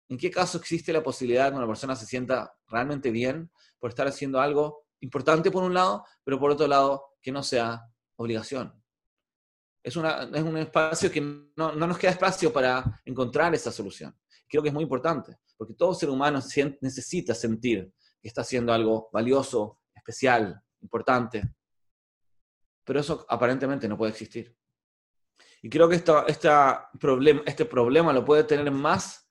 ¿En 0.07 0.17
qué 0.17 0.31
caso 0.31 0.57
existe 0.57 0.93
la 0.93 1.03
posibilidad 1.03 1.45
de 1.45 1.51
que 1.51 1.57
una 1.57 1.67
persona 1.67 1.97
se 1.97 2.05
sienta 2.05 2.55
realmente 2.67 3.11
bien 3.11 3.51
por 3.77 3.89
estar 3.89 4.07
haciendo 4.07 4.39
algo 4.39 4.85
importante 5.01 5.51
por 5.51 5.63
un 5.63 5.73
lado, 5.73 6.05
pero 6.23 6.39
por 6.39 6.51
otro 6.51 6.67
lado, 6.67 7.03
que 7.21 7.31
no 7.31 7.43
sea 7.43 7.89
obligación. 8.15 8.84
Es, 9.85 9.95
una, 9.95 10.23
es 10.23 10.41
un 10.41 10.57
espacio 10.57 11.11
que 11.11 11.21
no, 11.21 11.71
no, 11.73 11.85
nos 11.85 11.99
queda 11.99 12.09
espacio 12.09 12.51
para 12.51 13.01
encontrar 13.05 13.53
esa 13.53 13.71
solución. 13.71 14.17
Creo 14.49 14.63
que 14.63 14.69
es 14.69 14.73
muy 14.73 14.81
importante, 14.81 15.37
porque 15.55 15.75
todo 15.75 15.93
ser 15.93 16.09
humano 16.09 16.39
necesita 16.81 17.35
sentir 17.35 17.93
que 18.19 18.27
está 18.27 18.41
haciendo 18.41 18.73
algo 18.73 19.09
valioso, 19.13 19.81
especial, 19.93 20.59
importante. 20.81 21.53
Pero 22.83 22.99
eso 22.99 23.27
aparentemente 23.29 23.87
no 23.87 23.95
puede 23.95 24.11
existir. 24.13 24.57
Y 25.61 25.69
creo 25.69 25.87
que 25.87 25.97
esta, 25.97 26.25
este 27.45 27.65
problema 27.65 28.11
lo 28.11 28.25
puede 28.25 28.43
tener 28.43 28.71
más 28.71 29.29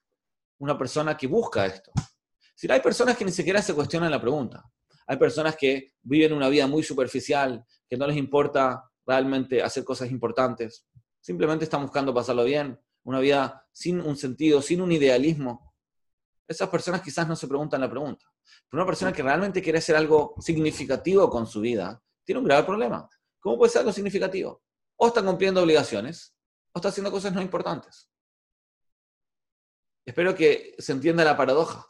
una 0.58 0.78
persona 0.78 1.16
que 1.16 1.26
busca 1.26 1.66
esto. 1.66 1.90
Si 2.54 2.70
hay 2.70 2.78
personas 2.78 3.16
que 3.16 3.24
ni 3.24 3.32
siquiera 3.32 3.60
se 3.60 3.74
cuestionan 3.74 4.08
la 4.08 4.20
pregunta. 4.20 4.64
Hay 5.08 5.16
personas 5.16 5.56
que 5.56 5.94
viven 6.00 6.32
una 6.32 6.48
vida 6.48 6.68
muy 6.68 6.84
superficial, 6.84 7.66
que 7.88 7.96
no 7.96 8.06
les 8.06 8.16
importa 8.16 8.88
realmente 9.06 9.62
hacer 9.62 9.84
cosas 9.84 10.10
importantes. 10.10 10.86
Simplemente 11.20 11.64
están 11.64 11.82
buscando 11.82 12.12
pasarlo 12.12 12.44
bien, 12.44 12.80
una 13.04 13.20
vida 13.20 13.66
sin 13.72 14.00
un 14.00 14.16
sentido, 14.16 14.62
sin 14.62 14.80
un 14.80 14.92
idealismo. 14.92 15.74
Esas 16.46 16.68
personas 16.68 17.02
quizás 17.02 17.26
no 17.26 17.36
se 17.36 17.48
preguntan 17.48 17.80
la 17.80 17.90
pregunta. 17.90 18.26
Pero 18.68 18.82
una 18.82 18.86
persona 18.86 19.12
que 19.12 19.22
realmente 19.22 19.62
quiere 19.62 19.78
hacer 19.78 19.96
algo 19.96 20.34
significativo 20.40 21.30
con 21.30 21.46
su 21.46 21.60
vida, 21.60 22.02
tiene 22.24 22.38
un 22.38 22.44
grave 22.44 22.64
problema. 22.64 23.08
¿Cómo 23.40 23.58
puede 23.58 23.70
ser 23.70 23.80
algo 23.80 23.92
significativo? 23.92 24.62
O 24.96 25.08
está 25.08 25.22
cumpliendo 25.22 25.62
obligaciones, 25.62 26.34
o 26.72 26.78
está 26.78 26.88
haciendo 26.88 27.10
cosas 27.10 27.32
no 27.32 27.42
importantes. 27.42 28.08
Espero 30.04 30.34
que 30.34 30.74
se 30.78 30.92
entienda 30.92 31.24
la 31.24 31.36
paradoja. 31.36 31.86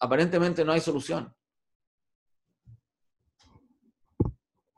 aparentemente 0.00 0.64
no 0.64 0.72
hay 0.72 0.80
solución. 0.80 1.34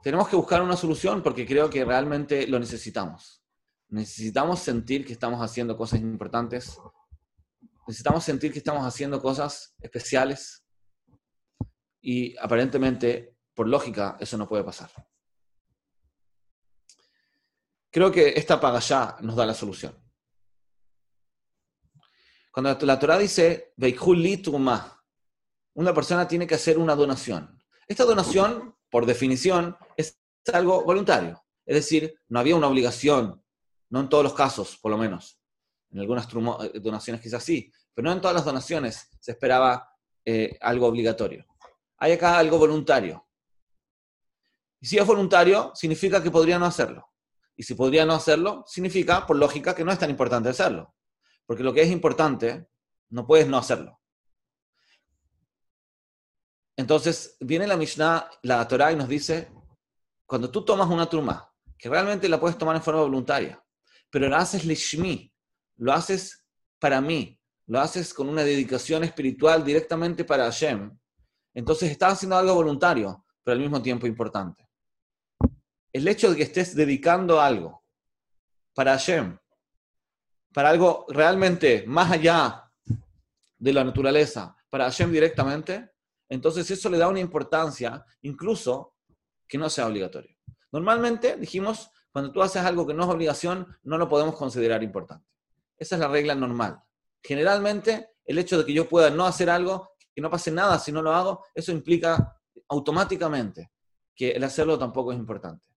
Tenemos 0.06 0.28
que 0.28 0.36
buscar 0.36 0.62
una 0.62 0.76
solución 0.76 1.20
porque 1.20 1.44
creo 1.44 1.68
que 1.68 1.84
realmente 1.84 2.46
lo 2.46 2.60
necesitamos. 2.60 3.42
Necesitamos 3.88 4.60
sentir 4.60 5.04
que 5.04 5.12
estamos 5.12 5.42
haciendo 5.42 5.76
cosas 5.76 5.98
importantes. 5.98 6.78
Necesitamos 7.88 8.22
sentir 8.22 8.52
que 8.52 8.58
estamos 8.58 8.86
haciendo 8.86 9.20
cosas 9.20 9.74
especiales. 9.80 10.64
Y 12.00 12.38
aparentemente, 12.38 13.36
por 13.52 13.66
lógica, 13.66 14.16
eso 14.20 14.38
no 14.38 14.46
puede 14.46 14.62
pasar. 14.62 14.92
Creo 17.90 18.12
que 18.12 18.28
esta 18.36 18.78
ya 18.78 19.16
nos 19.22 19.34
da 19.34 19.44
la 19.44 19.54
solución. 19.54 19.92
Cuando 22.52 22.78
la 22.86 22.96
Torah 22.96 23.18
dice, 23.18 23.74
una 25.74 25.92
persona 25.92 26.28
tiene 26.28 26.46
que 26.46 26.54
hacer 26.54 26.78
una 26.78 26.94
donación. 26.94 27.60
Esta 27.88 28.04
donación 28.04 28.75
por 28.90 29.06
definición, 29.06 29.76
es 29.96 30.18
algo 30.52 30.84
voluntario. 30.84 31.42
Es 31.64 31.76
decir, 31.76 32.18
no 32.28 32.38
había 32.38 32.56
una 32.56 32.68
obligación, 32.68 33.42
no 33.90 34.00
en 34.00 34.08
todos 34.08 34.24
los 34.24 34.34
casos, 34.34 34.76
por 34.78 34.90
lo 34.90 34.98
menos. 34.98 35.40
En 35.90 36.00
algunas 36.00 36.26
eh, 36.26 36.80
donaciones 36.80 37.20
quizás 37.20 37.42
sí, 37.42 37.72
pero 37.94 38.06
no 38.06 38.12
en 38.12 38.20
todas 38.20 38.34
las 38.34 38.44
donaciones 38.44 39.08
se 39.18 39.32
esperaba 39.32 39.88
eh, 40.24 40.56
algo 40.60 40.86
obligatorio. 40.86 41.46
Hay 41.98 42.12
acá 42.12 42.38
algo 42.38 42.58
voluntario. 42.58 43.26
Y 44.80 44.86
si 44.86 44.98
es 44.98 45.06
voluntario, 45.06 45.72
significa 45.74 46.22
que 46.22 46.30
podría 46.30 46.58
no 46.58 46.66
hacerlo. 46.66 47.08
Y 47.56 47.62
si 47.62 47.74
podría 47.74 48.04
no 48.04 48.12
hacerlo, 48.12 48.64
significa, 48.66 49.26
por 49.26 49.36
lógica, 49.36 49.74
que 49.74 49.84
no 49.84 49.90
es 49.90 49.98
tan 49.98 50.10
importante 50.10 50.50
hacerlo. 50.50 50.94
Porque 51.46 51.62
lo 51.62 51.72
que 51.72 51.82
es 51.82 51.90
importante, 51.90 52.68
no 53.08 53.26
puedes 53.26 53.48
no 53.48 53.56
hacerlo. 53.56 53.98
Entonces, 56.76 57.36
viene 57.40 57.66
la 57.66 57.76
Mishnah, 57.76 58.28
la 58.42 58.68
Torah, 58.68 58.92
y 58.92 58.96
nos 58.96 59.08
dice, 59.08 59.48
cuando 60.26 60.50
tú 60.50 60.64
tomas 60.64 60.88
una 60.88 61.08
turma, 61.08 61.50
que 61.78 61.88
realmente 61.88 62.28
la 62.28 62.38
puedes 62.38 62.58
tomar 62.58 62.76
en 62.76 62.82
forma 62.82 63.00
voluntaria, 63.00 63.62
pero 64.10 64.28
la 64.28 64.38
haces 64.38 64.64
lishmi, 64.64 65.32
lo 65.76 65.92
haces 65.92 66.44
para 66.78 67.00
mí, 67.00 67.40
lo 67.66 67.80
haces 67.80 68.12
con 68.12 68.28
una 68.28 68.44
dedicación 68.44 69.04
espiritual 69.04 69.64
directamente 69.64 70.24
para 70.24 70.44
Hashem, 70.44 70.96
entonces 71.54 71.90
estás 71.90 72.12
haciendo 72.12 72.36
algo 72.36 72.54
voluntario, 72.54 73.24
pero 73.42 73.54
al 73.54 73.60
mismo 73.60 73.80
tiempo 73.80 74.06
importante. 74.06 74.68
El 75.90 76.06
hecho 76.06 76.30
de 76.30 76.36
que 76.36 76.42
estés 76.42 76.76
dedicando 76.76 77.40
algo 77.40 77.82
para 78.74 78.92
Hashem, 78.92 79.38
para 80.52 80.68
algo 80.68 81.06
realmente 81.08 81.84
más 81.86 82.12
allá 82.12 82.70
de 83.58 83.72
la 83.72 83.84
naturaleza, 83.84 84.54
para 84.68 84.84
Hashem 84.84 85.10
directamente, 85.10 85.92
entonces 86.28 86.70
eso 86.70 86.88
le 86.90 86.98
da 86.98 87.08
una 87.08 87.20
importancia, 87.20 88.04
incluso 88.22 88.94
que 89.46 89.58
no 89.58 89.70
sea 89.70 89.86
obligatorio. 89.86 90.36
Normalmente, 90.72 91.36
dijimos, 91.36 91.90
cuando 92.10 92.32
tú 92.32 92.42
haces 92.42 92.62
algo 92.62 92.86
que 92.86 92.94
no 92.94 93.04
es 93.04 93.08
obligación, 93.08 93.78
no 93.84 93.98
lo 93.98 94.08
podemos 94.08 94.34
considerar 94.36 94.82
importante. 94.82 95.26
Esa 95.76 95.96
es 95.96 96.00
la 96.00 96.08
regla 96.08 96.34
normal. 96.34 96.82
Generalmente, 97.22 98.10
el 98.24 98.38
hecho 98.38 98.58
de 98.58 98.64
que 98.64 98.72
yo 98.72 98.88
pueda 98.88 99.10
no 99.10 99.26
hacer 99.26 99.50
algo, 99.50 99.90
que 100.14 100.20
no 100.20 100.30
pase 100.30 100.50
nada 100.50 100.78
si 100.78 100.90
no 100.90 101.02
lo 101.02 101.14
hago, 101.14 101.44
eso 101.54 101.72
implica 101.72 102.36
automáticamente 102.68 103.72
que 104.14 104.30
el 104.30 104.42
hacerlo 104.44 104.78
tampoco 104.78 105.12
es 105.12 105.18
importante. 105.18 105.68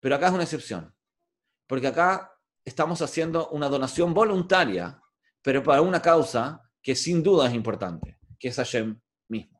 Pero 0.00 0.16
acá 0.16 0.28
es 0.28 0.32
una 0.32 0.42
excepción, 0.42 0.94
porque 1.66 1.86
acá 1.86 2.32
estamos 2.64 3.00
haciendo 3.02 3.48
una 3.50 3.68
donación 3.68 4.12
voluntaria, 4.12 5.00
pero 5.42 5.62
para 5.62 5.82
una 5.82 6.00
causa 6.02 6.62
que 6.82 6.94
sin 6.94 7.22
duda 7.22 7.46
es 7.46 7.54
importante 7.54 8.18
que 8.44 8.50
es 8.50 8.56
Hashem 8.56 9.00
mismo. 9.30 9.58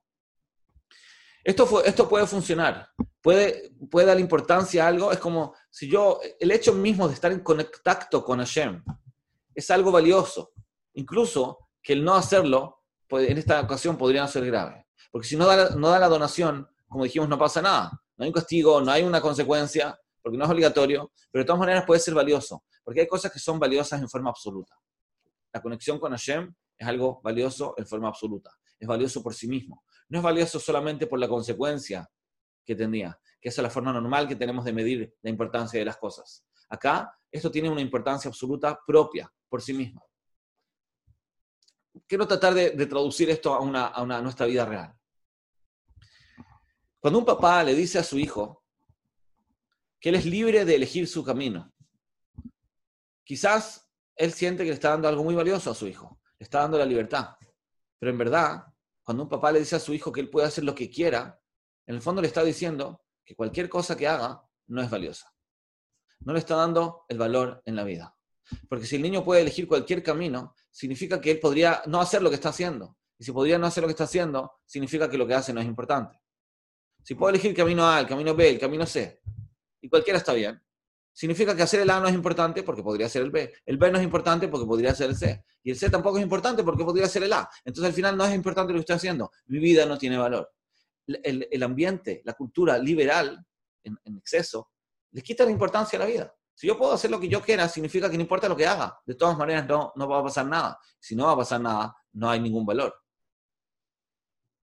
Esto, 1.42 1.66
puede 2.06 2.26
funcionar, 2.26 2.90
puede, 3.22 3.72
puede 3.90 4.20
importancia 4.20 4.84
a 4.84 4.88
algo, 4.88 5.10
es 5.10 5.18
como 5.18 5.54
si 5.70 5.88
yo, 5.88 6.20
el 6.38 6.50
hecho 6.50 6.74
mismo 6.74 7.08
de 7.08 7.14
estar 7.14 7.32
en 7.32 7.40
contacto 7.40 8.22
con 8.22 8.40
Hashem 8.40 8.84
es 9.54 9.70
algo 9.70 9.90
valioso, 9.90 10.52
incluso 10.92 11.70
que 11.82 11.94
el 11.94 12.04
no 12.04 12.14
hacerlo 12.14 12.82
en 13.08 13.38
esta 13.38 13.62
ocasión 13.62 13.96
podría 13.96 14.28
ser 14.28 14.44
grave, 14.44 14.86
porque 15.10 15.28
si 15.28 15.36
no 15.38 15.46
da, 15.46 15.70
no 15.70 15.88
da 15.88 15.98
la 15.98 16.08
donación, 16.08 16.68
como 16.86 17.04
dijimos, 17.04 17.30
no 17.30 17.38
pasa 17.38 17.62
nada, 17.62 17.90
no 18.18 18.24
hay 18.24 18.28
un 18.28 18.34
castigo, 18.34 18.82
no 18.82 18.92
hay 18.92 19.02
una 19.02 19.22
consecuencia, 19.22 19.98
porque 20.20 20.36
no 20.36 20.44
es 20.44 20.50
obligatorio, 20.50 21.10
pero 21.30 21.42
de 21.42 21.46
todas 21.46 21.60
maneras 21.60 21.86
puede 21.86 22.00
ser 22.00 22.12
valioso, 22.12 22.64
porque 22.82 23.00
hay 23.00 23.06
cosas 23.06 23.32
que 23.32 23.38
son 23.38 23.58
valiosas 23.58 23.98
en 24.02 24.10
forma 24.10 24.28
absoluta. 24.28 24.78
La 25.54 25.62
conexión 25.62 25.98
con 25.98 26.10
Hashem 26.10 26.54
es 26.76 26.86
algo 26.86 27.22
valioso 27.22 27.72
en 27.78 27.86
forma 27.86 28.08
absoluta 28.08 28.50
es 28.78 28.88
valioso 28.88 29.22
por 29.22 29.34
sí 29.34 29.48
mismo. 29.48 29.84
No 30.08 30.18
es 30.18 30.24
valioso 30.24 30.60
solamente 30.60 31.06
por 31.06 31.18
la 31.18 31.28
consecuencia 31.28 32.08
que 32.64 32.74
tenía, 32.74 33.18
que 33.40 33.48
es 33.48 33.58
la 33.58 33.70
forma 33.70 33.92
normal 33.92 34.26
que 34.26 34.36
tenemos 34.36 34.64
de 34.64 34.72
medir 34.72 35.14
la 35.22 35.30
importancia 35.30 35.78
de 35.78 35.84
las 35.84 35.96
cosas. 35.96 36.44
Acá, 36.68 37.16
esto 37.30 37.50
tiene 37.50 37.68
una 37.68 37.80
importancia 37.80 38.28
absoluta 38.28 38.78
propia, 38.86 39.32
por 39.48 39.60
sí 39.62 39.72
mismo. 39.72 40.06
Quiero 42.06 42.26
tratar 42.26 42.54
de, 42.54 42.86
traducir 42.86 43.30
esto 43.30 43.54
a, 43.54 43.60
una, 43.60 44.20
nuestra 44.20 44.46
vida 44.46 44.64
real. 44.64 44.94
Cuando 46.98 47.18
un 47.18 47.24
papá 47.24 47.62
le 47.62 47.74
dice 47.74 47.98
a 47.98 48.02
su 48.02 48.18
hijo 48.18 48.64
que 50.00 50.08
él 50.08 50.16
es 50.16 50.26
libre 50.26 50.64
de 50.64 50.74
elegir 50.74 51.06
su 51.06 51.22
camino, 51.22 51.72
quizás 53.22 53.88
él 54.16 54.32
siente 54.32 54.64
que 54.64 54.70
le 54.70 54.74
está 54.74 54.90
dando 54.90 55.08
algo 55.08 55.22
muy 55.22 55.34
valioso 55.34 55.70
a 55.70 55.74
su 55.74 55.86
hijo, 55.86 56.20
le 56.38 56.44
está 56.44 56.60
dando 56.60 56.78
la 56.78 56.86
libertad. 56.86 57.36
Pero 58.04 58.12
en 58.12 58.18
verdad, 58.18 58.66
cuando 59.02 59.22
un 59.22 59.30
papá 59.30 59.50
le 59.50 59.60
dice 59.60 59.76
a 59.76 59.80
su 59.80 59.94
hijo 59.94 60.12
que 60.12 60.20
él 60.20 60.28
puede 60.28 60.46
hacer 60.46 60.62
lo 60.62 60.74
que 60.74 60.90
quiera, 60.90 61.40
en 61.86 61.94
el 61.94 62.02
fondo 62.02 62.20
le 62.20 62.28
está 62.28 62.44
diciendo 62.44 63.02
que 63.24 63.34
cualquier 63.34 63.70
cosa 63.70 63.96
que 63.96 64.06
haga 64.06 64.46
no 64.66 64.82
es 64.82 64.90
valiosa. 64.90 65.34
No 66.20 66.34
le 66.34 66.38
está 66.38 66.54
dando 66.54 67.06
el 67.08 67.16
valor 67.16 67.62
en 67.64 67.76
la 67.76 67.82
vida. 67.82 68.14
Porque 68.68 68.84
si 68.84 68.96
el 68.96 69.00
niño 69.00 69.24
puede 69.24 69.40
elegir 69.40 69.66
cualquier 69.66 70.02
camino, 70.02 70.54
significa 70.70 71.18
que 71.18 71.30
él 71.30 71.40
podría 71.40 71.80
no 71.86 71.98
hacer 71.98 72.20
lo 72.20 72.28
que 72.28 72.34
está 72.34 72.50
haciendo. 72.50 72.98
Y 73.16 73.24
si 73.24 73.32
podría 73.32 73.56
no 73.56 73.68
hacer 73.68 73.80
lo 73.80 73.88
que 73.88 73.92
está 73.92 74.04
haciendo, 74.04 74.52
significa 74.66 75.08
que 75.08 75.16
lo 75.16 75.26
que 75.26 75.32
hace 75.32 75.54
no 75.54 75.62
es 75.62 75.66
importante. 75.66 76.20
Si 77.02 77.14
puedo 77.14 77.30
elegir 77.30 77.52
el 77.52 77.56
camino 77.56 77.88
A, 77.88 78.00
el 78.00 78.06
camino 78.06 78.34
B, 78.34 78.50
el 78.50 78.58
camino 78.58 78.84
C, 78.84 79.22
y 79.80 79.88
cualquiera 79.88 80.18
está 80.18 80.34
bien, 80.34 80.62
significa 81.14 81.56
que 81.56 81.62
hacer 81.62 81.80
el 81.80 81.90
A 81.90 82.00
no 82.00 82.08
es 82.08 82.14
importante 82.14 82.62
porque 82.64 82.82
podría 82.82 83.08
ser 83.08 83.22
el 83.22 83.30
B. 83.30 83.54
El 83.64 83.78
B 83.78 83.90
no 83.90 83.98
es 83.98 84.04
importante 84.04 84.48
porque 84.48 84.66
podría 84.66 84.94
ser 84.94 85.10
el 85.10 85.16
C. 85.16 85.44
Y 85.62 85.70
el 85.70 85.78
C 85.78 85.88
tampoco 85.88 86.18
es 86.18 86.24
importante 86.24 86.62
porque 86.64 86.84
podría 86.84 87.08
ser 87.08 87.22
el 87.22 87.32
A. 87.32 87.48
Entonces 87.64 87.88
al 87.88 87.94
final 87.94 88.16
no 88.16 88.24
es 88.26 88.34
importante 88.34 88.72
lo 88.72 88.78
que 88.78 88.80
estoy 88.80 88.96
haciendo. 88.96 89.30
Mi 89.46 89.60
vida 89.60 89.86
no 89.86 89.96
tiene 89.96 90.18
valor. 90.18 90.52
El, 91.06 91.62
ambiente, 91.62 92.20
la 92.24 92.32
cultura 92.32 92.76
liberal 92.78 93.46
en, 93.82 94.16
exceso, 94.16 94.70
les 95.12 95.22
quita 95.22 95.44
la 95.44 95.50
importancia 95.50 95.96
a 95.98 96.00
la 96.00 96.06
vida. 96.06 96.34
Si 96.52 96.66
yo 96.66 96.76
puedo 96.76 96.92
hacer 96.92 97.10
lo 97.10 97.20
que 97.20 97.28
yo 97.28 97.40
quiera, 97.40 97.68
significa 97.68 98.10
que 98.10 98.16
no 98.16 98.22
importa 98.22 98.48
lo 98.48 98.56
que 98.56 98.66
haga. 98.66 98.98
De 99.06 99.14
todas 99.14 99.36
maneras 99.36 99.66
no, 99.68 99.92
no 99.94 100.08
va 100.08 100.18
a 100.18 100.24
pasar 100.24 100.46
nada. 100.46 100.78
Si 100.98 101.14
no 101.14 101.26
va 101.26 101.32
a 101.32 101.36
pasar 101.36 101.60
nada, 101.60 101.94
no 102.12 102.28
hay 102.28 102.40
ningún 102.40 102.66
valor. 102.66 102.94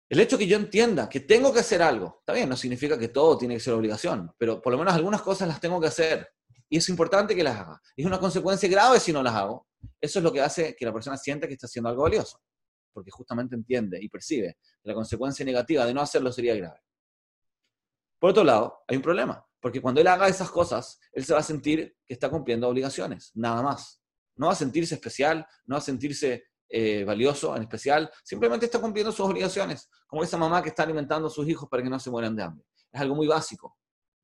El 0.10 0.20
hecho 0.20 0.40
que 0.40 0.48
yo 0.48 0.58
entienda 0.58 1.08
que 1.08 1.20
tengo 1.20 1.54
que 1.54 1.60
hacer 1.60 1.84
algo, 1.84 2.18
está 2.20 2.34
bien, 2.34 2.50
no 2.50 2.58
significa 2.58 2.98
que 2.98 3.10
todo 3.10 3.38
tiene 3.38 3.54
que 3.54 3.60
ser 3.60 3.74
obligación, 3.74 4.34
pero 4.40 4.60
por 4.60 4.74
lo 4.74 4.80
menos 4.80 4.96
algunas 4.96 5.22
cosas 5.22 5.48
las 5.48 5.60
tengo 5.60 5.80
que 5.80 5.88
hacer 5.88 6.28
y 6.70 6.78
es 6.78 6.88
importante 6.90 7.36
que 7.36 7.44
las 7.44 7.58
haga. 7.58 7.82
Es 7.96 8.06
una 8.06 8.20
consecuencia 8.20 8.70
grave 8.70 9.00
si 9.00 9.12
no 9.12 9.24
las 9.24 9.34
hago. 9.34 9.68
Eso 10.00 10.20
es 10.20 10.24
lo 10.24 10.32
que 10.32 10.42
hace 10.42 10.76
que 10.76 10.86
la 10.86 10.94
persona 10.94 11.18
sienta 11.18 11.48
que 11.48 11.54
está 11.54 11.66
haciendo 11.66 11.90
algo 11.90 12.04
valioso. 12.04 12.40
porque 12.92 13.12
justamente 13.12 13.56
entiende 13.56 14.00
y 14.02 14.10
percibe 14.10 14.58
que 14.82 14.90
la 14.90 14.94
consecuencia 14.94 15.46
negativa 15.46 15.86
de 15.86 15.94
no 15.94 16.02
hacerlo 16.02 16.32
sería 16.32 16.56
grave. 16.56 16.82
Por 18.20 18.32
otro 18.32 18.44
lado, 18.44 18.80
hay 18.88 18.98
un 18.98 19.04
problema, 19.04 19.46
porque 19.62 19.80
cuando 19.80 20.02
él 20.02 20.08
haga 20.08 20.28
esas 20.28 20.50
cosas, 20.52 21.00
él 21.14 21.24
se 21.24 21.34
va 21.34 21.40
a 21.40 21.44
sentir 21.44 21.96
que 22.06 22.14
está 22.14 22.30
cumpliendo 22.30 22.68
obligaciones, 22.68 23.32
nada 23.36 23.62
más. 23.62 24.02
No 24.36 24.48
va 24.48 24.54
a 24.54 24.56
sentirse 24.56 24.96
especial, 24.96 25.48
no 25.66 25.76
va 25.76 25.80
a 25.80 25.82
sentirse 25.82 26.44
eh, 26.68 27.06
valioso 27.06 27.56
en 27.56 27.62
especial, 27.62 28.12
simplemente 28.24 28.66
está 28.66 28.80
cumpliendo 28.80 29.12
sus 29.12 29.26
obligaciones, 29.26 29.90
como 30.06 30.24
esa 30.24 30.38
mamá 30.38 30.62
que 30.62 30.70
está 30.70 30.84
alimentando 30.84 31.28
a 31.28 31.32
sus 31.32 31.48
hijos 31.48 31.70
para 31.70 31.82
que 31.82 31.90
no 31.90 32.00
se 32.00 32.10
mueran 32.10 32.36
de 32.36 32.44
hambre. 32.44 32.66
Es 32.92 33.00
algo 33.00 33.16
muy 33.16 33.28
básico. 33.28 33.79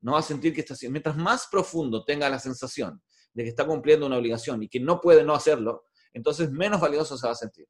No 0.06 0.12
va 0.12 0.20
a 0.20 0.22
sentir 0.22 0.54
que 0.54 0.62
está 0.62 0.76
mientras 0.88 1.18
más 1.18 1.48
profundo 1.48 2.06
tenga 2.06 2.30
la 2.30 2.38
sensación 2.38 3.02
de 3.34 3.42
que 3.42 3.50
está 3.50 3.66
cumpliendo 3.66 4.06
una 4.06 4.18
obligación 4.18 4.62
y 4.62 4.70
que 4.70 4.80
no 4.80 5.02
puede 5.02 5.24
no 5.24 5.34
hacerlo, 5.34 5.86
entonces 6.14 6.52
menos 6.52 6.80
valioso 6.80 7.18
se 7.18 7.26
va 7.26 7.34
a 7.34 7.36
sentir. 7.36 7.68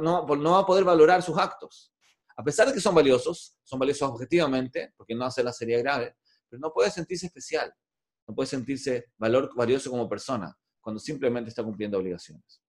no, 0.00 0.24
va 0.24 0.58
a 0.60 0.64
poder 0.64 0.84
valorar 0.84 1.24
sus 1.24 1.36
actos. 1.36 1.92
A 2.36 2.44
pesar 2.44 2.68
de 2.68 2.72
que 2.72 2.80
son 2.80 2.94
valiosos, 2.94 3.58
son 3.64 3.80
valiosos 3.80 4.08
objetivamente, 4.08 4.94
porque 4.96 5.16
no 5.16 5.24
hace 5.24 5.42
la 5.42 5.52
sería 5.52 5.78
grave, 5.78 6.16
pero 6.48 6.60
no 6.60 6.72
puede 6.72 6.88
sentirse 6.88 7.26
especial, 7.26 7.74
no 8.28 8.34
puede 8.36 8.46
sentirse 8.46 9.06
valor, 9.16 9.50
valioso 9.56 9.90
como 9.90 10.08
persona, 10.08 10.56
cuando 10.80 11.00
simplemente 11.00 11.50
está 11.50 11.64
cumpliendo 11.64 11.98
obligaciones. 11.98 12.62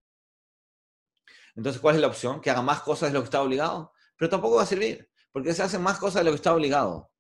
Entonces, 1.56 1.80
¿cuál 1.80 1.98
es 1.98 2.01
la 2.01 2.08
opción? 2.08 2.42
Que 2.42 2.50
haga 2.50 2.63
más 2.63 2.82
cosas 2.82 3.12
de 3.12 3.13
lo 3.13 3.20
que 3.20 3.25
está 3.25 3.44
obligado. 3.44 3.94
Pero 4.18 4.32
tampoco 4.32 4.56
va 4.56 4.63
a 4.63 4.66
servir, 4.66 5.08
porque 5.32 5.54
se 5.54 5.62
hacen 5.62 5.84
más 5.84 6.00
cosas 6.00 6.22
de 6.22 6.24
lo 6.24 6.32
que 6.32 6.38
está 6.38 6.56
obligado. 6.56 7.12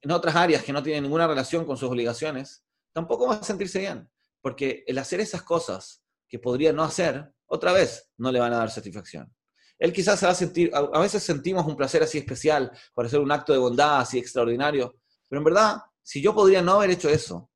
En 0.00 0.10
otras 0.12 0.36
áreas 0.36 0.62
que 0.62 0.72
no 0.72 0.82
tienen 0.82 1.02
ninguna 1.02 1.26
relación 1.26 1.64
con 1.64 1.76
sus 1.76 1.88
obligaciones, 1.88 2.64
tampoco 2.92 3.28
va 3.28 3.36
a 3.36 3.42
sentirse 3.42 3.80
bien, 3.80 4.08
porque 4.40 4.84
el 4.86 4.98
hacer 4.98 5.20
esas 5.20 5.42
cosas 5.42 6.02
que 6.28 6.38
podría 6.38 6.72
no 6.72 6.84
hacer, 6.84 7.32
otra 7.46 7.72
vez 7.72 8.10
no 8.16 8.30
le 8.30 8.40
van 8.40 8.52
a 8.52 8.58
dar 8.58 8.70
satisfacción. 8.70 9.34
Él 9.78 9.92
quizás 9.92 10.18
se 10.18 10.26
va 10.26 10.32
a 10.32 10.34
sentir, 10.34 10.70
a 10.74 11.00
veces 11.00 11.22
sentimos 11.22 11.64
un 11.66 11.76
placer 11.76 12.02
así 12.02 12.18
especial 12.18 12.70
por 12.92 13.06
hacer 13.06 13.20
un 13.20 13.30
acto 13.30 13.52
de 13.52 13.58
bondad 13.58 14.00
así 14.00 14.18
extraordinario, 14.18 14.96
pero 15.28 15.40
en 15.40 15.44
verdad, 15.44 15.82
si 16.02 16.20
yo 16.20 16.34
podría 16.34 16.62
no 16.62 16.72
haber 16.74 16.90
hecho 16.90 17.08
eso 17.08 17.50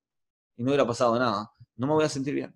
y 0.57 0.63
no 0.63 0.71
hubiera 0.71 0.87
pasado 0.87 1.19
nada, 1.19 1.53
no 1.77 1.87
me 1.87 1.95
voy 1.95 2.05
a 2.05 2.09
sentir 2.09 2.35
bien. 2.35 2.55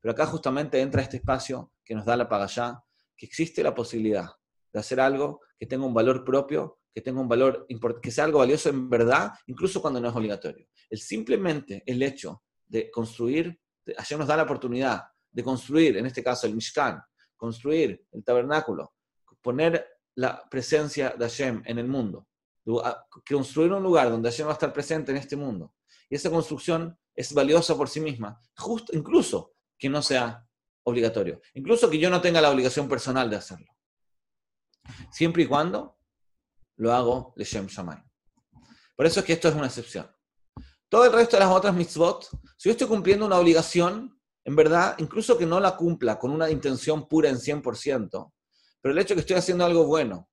Pero 0.00 0.12
acá 0.12 0.26
justamente 0.26 0.80
entra 0.80 1.02
este 1.02 1.18
espacio 1.18 1.72
que 1.84 1.94
nos 1.94 2.04
da 2.04 2.16
la 2.16 2.28
pagallá, 2.28 2.82
que 3.16 3.26
existe 3.26 3.62
la 3.62 3.74
posibilidad 3.74 4.30
de 4.72 4.80
hacer 4.80 5.00
algo 5.00 5.40
que 5.58 5.66
tenga 5.66 5.84
un 5.84 5.94
valor 5.94 6.24
propio, 6.24 6.78
que 6.96 7.02
tenga 7.02 7.20
un 7.20 7.28
valor, 7.28 7.66
que 8.00 8.10
sea 8.10 8.24
algo 8.24 8.38
valioso 8.38 8.70
en 8.70 8.88
verdad, 8.88 9.30
incluso 9.48 9.82
cuando 9.82 10.00
no 10.00 10.08
es 10.08 10.16
obligatorio. 10.16 10.66
El 10.88 10.98
simplemente 10.98 11.82
el 11.84 12.02
hecho 12.02 12.42
de 12.66 12.90
construir, 12.90 13.60
ayer 13.98 14.18
nos 14.18 14.26
da 14.26 14.34
la 14.34 14.44
oportunidad 14.44 15.02
de 15.30 15.44
construir, 15.44 15.98
en 15.98 16.06
este 16.06 16.24
caso 16.24 16.46
el 16.46 16.54
Mishkan, 16.54 16.98
construir 17.36 18.02
el 18.12 18.24
tabernáculo, 18.24 18.94
poner 19.42 19.86
la 20.14 20.42
presencia 20.48 21.10
de 21.10 21.26
Hashem 21.26 21.62
en 21.66 21.78
el 21.78 21.86
mundo, 21.86 22.28
construir 23.28 23.72
un 23.72 23.82
lugar 23.82 24.08
donde 24.08 24.30
Hashem 24.30 24.46
va 24.46 24.52
a 24.52 24.54
estar 24.54 24.72
presente 24.72 25.12
en 25.12 25.18
este 25.18 25.36
mundo. 25.36 25.74
Y 26.08 26.14
esa 26.14 26.30
construcción 26.30 26.98
es 27.14 27.34
valiosa 27.34 27.76
por 27.76 27.90
sí 27.90 28.00
misma, 28.00 28.40
justo, 28.56 28.96
incluso 28.96 29.52
que 29.76 29.90
no 29.90 30.00
sea 30.00 30.48
obligatorio, 30.84 31.42
incluso 31.52 31.90
que 31.90 31.98
yo 31.98 32.08
no 32.08 32.22
tenga 32.22 32.40
la 32.40 32.50
obligación 32.50 32.88
personal 32.88 33.28
de 33.28 33.36
hacerlo. 33.36 33.76
Siempre 35.10 35.42
y 35.42 35.46
cuando 35.46 35.95
lo 36.76 36.92
hago 36.92 37.32
Leshem 37.36 37.66
Shamay. 37.66 37.98
Por 38.94 39.06
eso 39.06 39.20
es 39.20 39.26
que 39.26 39.34
esto 39.34 39.48
es 39.48 39.54
una 39.54 39.66
excepción. 39.66 40.10
Todo 40.88 41.04
el 41.04 41.12
resto 41.12 41.36
de 41.36 41.40
las 41.44 41.52
otras 41.52 41.74
mitzvot, 41.74 42.24
si 42.56 42.68
yo 42.68 42.70
estoy 42.72 42.86
cumpliendo 42.86 43.26
una 43.26 43.38
obligación, 43.38 44.18
en 44.44 44.56
verdad, 44.56 44.94
incluso 44.98 45.36
que 45.36 45.44
no 45.44 45.58
la 45.58 45.76
cumpla 45.76 46.18
con 46.18 46.30
una 46.30 46.48
intención 46.48 47.08
pura 47.08 47.28
en 47.28 47.36
100%, 47.36 48.32
pero 48.80 48.92
el 48.92 48.98
hecho 48.98 49.08
de 49.08 49.16
que 49.16 49.20
estoy 49.20 49.36
haciendo 49.36 49.64
algo 49.64 49.84
bueno, 49.84 50.28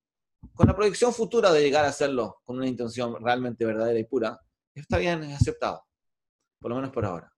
con 0.54 0.66
la 0.66 0.76
proyección 0.76 1.12
futura 1.12 1.50
de 1.52 1.60
llegar 1.60 1.84
a 1.84 1.88
hacerlo 1.88 2.40
con 2.44 2.56
una 2.56 2.68
intención 2.68 3.16
realmente 3.22 3.64
verdadera 3.64 3.98
y 3.98 4.04
pura, 4.04 4.38
está 4.74 4.98
bien, 4.98 5.24
es 5.24 5.40
aceptado, 5.40 5.84
por 6.60 6.70
lo 6.70 6.76
menos 6.76 6.92
por 6.92 7.04
ahora. 7.04 7.32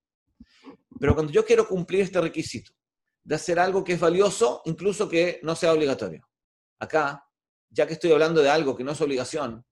Pero 1.00 1.14
cuando 1.14 1.32
yo 1.32 1.44
quiero 1.44 1.66
cumplir 1.66 2.02
este 2.02 2.20
requisito 2.20 2.72
de 3.24 3.34
hacer 3.34 3.58
algo 3.58 3.82
que 3.82 3.94
es 3.94 4.00
valioso, 4.00 4.62
incluso 4.66 5.08
que 5.08 5.40
no 5.42 5.56
sea 5.56 5.72
obligatorio, 5.72 6.28
acá, 6.78 7.25
ya 7.76 7.86
que 7.86 7.92
estoy 7.92 8.10
hablando 8.10 8.40
de 8.40 8.48
algo 8.48 8.74
que 8.74 8.82
no 8.82 8.92
es 8.92 9.00
obligación, 9.02 9.62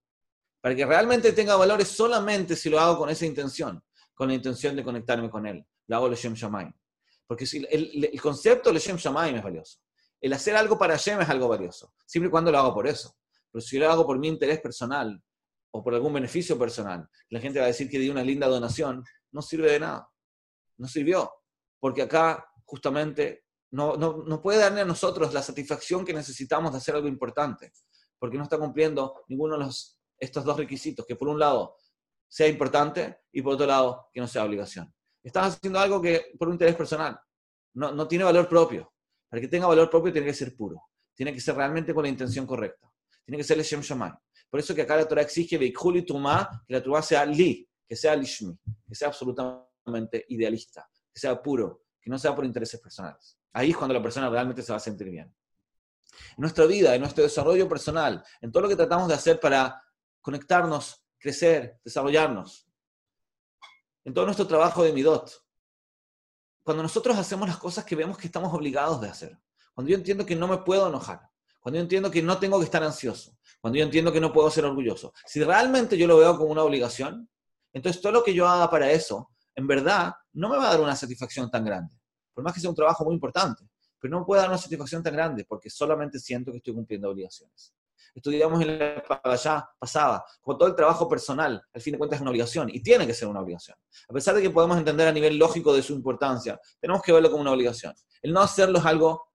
para 0.61 0.75
que 0.75 0.85
realmente 0.85 1.33
tenga 1.33 1.57
valores 1.57 1.89
solamente 1.89 2.55
si 2.55 2.69
lo 2.69 2.79
hago 2.79 2.99
con 2.99 3.09
esa 3.09 3.25
intención, 3.25 3.83
con 4.13 4.29
la 4.29 4.35
intención 4.35 4.77
de 4.77 4.85
conectarme 4.85 5.31
con 5.31 5.47
él. 5.47 5.65
Lo 5.87 5.97
hago 5.97 6.15
Shem 6.15 6.35
Shamayim. 6.35 6.73
Porque 7.27 7.47
si 7.47 7.67
el, 7.71 8.11
el, 8.13 8.21
concepto 8.21 8.73
de 8.73 8.79
Shem 8.79 8.97
Shamayim 8.97 9.37
es 9.37 9.43
valioso. 9.43 9.79
El 10.21 10.33
hacer 10.35 10.55
algo 10.55 10.79
para 10.79 10.97
Shem 10.97 11.21
es 11.23 11.29
algo 11.31 11.49
valioso, 11.49 11.95
siempre 12.07 12.29
y 12.29 12.31
cuando 12.31 12.53
lo 12.53 12.59
hago 12.59 12.75
por 12.75 12.87
eso. 12.87 13.17
Pero 13.51 13.63
si 13.63 13.79
lo 13.79 13.91
hago 13.91 14.07
por 14.07 14.19
mi 14.19 14.29
interés 14.29 14.61
personal 14.61 15.23
o 15.71 15.83
por 15.83 15.95
algún 15.95 16.13
beneficio 16.13 16.59
personal, 16.59 17.09
la 17.31 17.41
gente 17.41 17.59
va 17.59 17.65
a 17.65 17.69
decir 17.69 17.89
que 17.89 17.99
di 17.99 18.11
una 18.11 18.23
linda 18.23 18.47
donación, 18.47 19.03
no 19.33 19.41
sirve 19.41 19.73
de 19.73 19.81
nada. 19.81 20.09
No 20.77 20.89
sirvió. 20.89 21.31
Porque 21.81 22.03
acá, 22.03 22.47
justamente, 22.65 23.45
no, 23.71 23.97
no, 23.97 24.25
no 24.27 24.43
puede 24.43 24.59
darle 24.59 24.83
a 24.83 24.85
nosotros 24.85 25.33
la 25.33 25.43
satisfacción 25.43 26.05
que 26.05 26.13
necesitamos 26.13 26.73
de 26.73 26.79
hacer 26.79 26.95
algo 26.95 27.09
importante. 27.09 27.73
Porque 28.25 28.39
no 28.39 28.45
está 28.45 28.57
cumpliendo 28.57 29.23
ninguno 29.29 29.59
de 29.59 29.71
estos 30.19 30.45
dos 30.45 30.57
requisitos, 30.57 31.05
que 31.05 31.15
por 31.15 31.29
un 31.29 31.39
lado 31.39 31.77
sea 32.27 32.49
importante 32.49 33.19
y 33.31 33.43
por 33.43 33.53
otro 33.53 33.67
lado 33.67 34.09
que 34.11 34.19
no 34.19 34.27
sea 34.27 34.47
obligación. 34.47 34.91
Estás 35.23 35.55
haciendo 35.55 35.79
algo 35.79 36.01
que 36.01 36.33
por 36.39 36.49
un 36.49 36.55
interés 36.55 36.75
personal. 36.75 37.21
No, 37.75 37.93
no 37.93 38.09
tiene 38.09 38.25
valor 38.25 38.49
propio. 38.49 38.95
Para 39.29 39.43
que 39.43 39.49
tenga 39.49 39.67
valor 39.67 39.91
propio 39.91 40.11
tiene 40.11 40.27
que 40.27 40.33
ser 40.33 40.57
puro. 40.57 40.85
Tiene 41.15 41.35
que 41.35 41.41
ser 41.43 41.55
realmente 41.55 41.93
con 41.93 42.05
la 42.05 42.09
intención 42.09 42.47
correcta. 42.47 42.91
Tiene 43.27 43.37
que 43.37 43.45
ser 43.45 43.59
el 43.59 43.63
Shem 43.63 43.83
Shamay. 43.83 44.13
Por 44.49 44.59
eso 44.59 44.75
que 44.75 44.81
acá 44.81 44.97
la 44.97 45.07
Torah 45.07 45.21
exige 45.21 45.59
que 45.59 45.75
la 46.69 46.83
Torah 46.83 47.03
sea 47.03 47.27
li, 47.27 47.69
que 47.87 47.95
sea 47.95 48.17
lishmi, 48.17 48.59
que 48.89 48.95
sea 48.95 49.09
absolutamente 49.09 50.25
idealista, 50.29 50.89
que 51.13 51.21
sea 51.21 51.43
puro, 51.43 51.83
que 52.01 52.09
no 52.09 52.19
sea 52.19 52.35
por 52.35 52.47
intereses 52.47 52.81
personales. 52.81 53.39
Ahí 53.53 53.73
es 53.73 53.77
cuando 53.77 53.93
la 53.93 54.03
persona 54.03 54.31
realmente 54.31 54.63
se 54.63 54.73
va 54.73 54.79
a 54.79 54.81
sentir 54.81 55.11
bien. 55.11 55.31
En 56.37 56.43
nuestra 56.43 56.67
vida, 56.67 56.95
en 56.95 57.01
nuestro 57.01 57.23
desarrollo 57.25 57.69
personal, 57.69 58.25
en 58.41 58.53
todo 58.53 58.65
lo 58.65 58.69
que 58.69 58.77
tratamos 58.77 59.09
de 59.09 59.15
hacer 59.15 59.41
para 59.41 59.83
conectarnos, 60.21 61.05
crecer, 61.19 61.81
desarrollarnos, 61.85 62.67
en 64.05 64.13
todo 64.13 64.27
nuestro 64.27 64.47
trabajo 64.47 64.85
de 64.85 64.93
Midot. 64.93 65.31
Cuando 66.63 66.83
nosotros 66.83 67.17
hacemos 67.17 67.49
las 67.49 67.59
cosas 67.59 67.85
que 67.85 67.97
vemos 67.97 68.19
que 68.19 68.27
estamos 68.27 68.53
obligados 68.53 69.01
de 69.01 69.09
hacer. 69.09 69.39
Cuando 69.75 69.91
yo 69.91 69.97
entiendo 69.97 70.25
que 70.25 70.37
no 70.37 70.49
me 70.49 70.59
puedo 70.59 70.89
enojar. 70.89 71.21
Cuando 71.61 71.79
yo 71.79 71.83
entiendo 71.83 72.11
que 72.11 72.23
no 72.23 72.39
tengo 72.39 72.59
que 72.59 72.67
estar 72.67 72.83
ansioso. 72.83 73.37
Cuando 73.61 73.79
yo 73.79 73.85
entiendo 73.85 74.13
que 74.13 74.21
no 74.21 74.33
puedo 74.33 74.51
ser 74.51 74.65
orgulloso. 74.65 75.13
Si 75.27 75.43
realmente 75.43 75.97
yo 75.97 76.07
lo 76.07 76.19
veo 76.19 76.37
como 76.37 76.51
una 76.51 76.63
obligación, 76.63 77.29
entonces 77.73 78.01
todo 78.01 78.13
lo 78.13 78.23
que 78.23 78.35
yo 78.35 78.47
haga 78.47 78.71
para 78.71 78.91
eso, 78.91 79.31
en 79.55 79.67
verdad, 79.67 80.13
no 80.35 80.49
me 80.49 80.57
va 80.57 80.69
a 80.69 80.71
dar 80.73 80.81
una 80.81 80.95
satisfacción 80.95 81.51
tan 81.51 81.65
grande. 81.65 81.95
Por 82.33 82.45
más 82.45 82.53
que 82.53 82.61
sea 82.61 82.71
un 82.71 82.77
trabajo 82.77 83.05
muy 83.05 83.15
importante. 83.15 83.65
Pero 84.05 84.13
no 84.13 84.21
me 84.21 84.27
puede 84.27 84.43
dar 84.43 84.51
una 84.51 84.59
satisfacción 84.59 85.03
tan 85.03 85.15
grande 85.15 85.47
porque 85.49 85.71
solamente 85.71 86.19
siento 86.19 86.51
que 86.53 86.59
estoy 86.59 86.75
cumpliendo 86.75 87.09
obligaciones 87.09 87.75
estudiamos 88.15 88.63
en 88.63 88.79
la 88.79 89.03
allá 89.25 89.69
pasada, 89.79 90.25
como 90.41 90.57
todo 90.57 90.69
el 90.69 90.77
trabajo 90.77 91.09
personal, 91.09 91.61
al 91.73 91.81
fin 91.81 91.93
de 91.93 91.99
cuentas 91.99 92.19
es 92.19 92.21
una 92.21 92.31
obligación 92.31 92.71
y 92.71 92.81
tiene 92.81 93.07
que 93.07 93.15
ser 93.15 93.29
una 93.29 93.41
obligación. 93.41 93.77
A 94.09 94.13
pesar 94.13 94.35
de 94.37 94.43
que 94.43 94.51
podemos 94.51 94.79
entender 94.79 95.09
a 95.09 95.13
nivel 95.13 95.37
lógico 95.37 95.75
de 95.75 95.83
su 95.83 95.95
importancia, 95.95 96.61
tenemos 96.81 97.03
que 97.03 97.13
verlo 97.13 97.31
como 97.31 97.41
una 97.41 97.53
obligación. 97.53 97.95
El 98.23 98.33
no 98.33 98.41
hacerlo 98.41 98.79
es 98.79 98.85
algo 98.85 99.33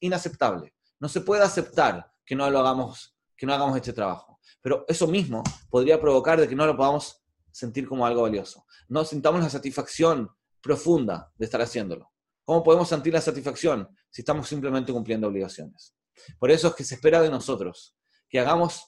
inaceptable. 0.00 0.74
No 0.98 1.08
se 1.08 1.20
puede 1.20 1.42
aceptar 1.42 2.10
que 2.24 2.34
no 2.34 2.48
lo 2.48 2.60
hagamos, 2.60 3.14
que 3.36 3.44
no 3.44 3.52
hagamos 3.52 3.76
este 3.76 3.92
trabajo. 3.92 4.40
Pero 4.62 4.86
eso 4.88 5.06
mismo 5.06 5.42
podría 5.68 6.00
provocar 6.00 6.40
de 6.40 6.48
que 6.48 6.56
no 6.56 6.64
lo 6.64 6.76
podamos 6.76 7.22
sentir 7.50 7.86
como 7.86 8.06
algo 8.06 8.22
valioso. 8.22 8.64
No 8.88 9.04
sintamos 9.04 9.42
la 9.42 9.50
satisfacción 9.50 10.30
profunda 10.62 11.30
de 11.36 11.44
estar 11.44 11.60
haciéndolo. 11.60 12.13
¿Cómo 12.44 12.62
podemos 12.62 12.88
sentir 12.88 13.12
la 13.12 13.20
satisfacción 13.20 13.88
si 14.10 14.22
estamos 14.22 14.48
simplemente 14.48 14.92
cumpliendo 14.92 15.28
obligaciones? 15.28 15.94
Por 16.38 16.50
eso 16.50 16.68
es 16.68 16.74
que 16.74 16.84
se 16.84 16.96
espera 16.96 17.20
de 17.22 17.30
nosotros 17.30 17.96
que 18.28 18.38
hagamos 18.38 18.84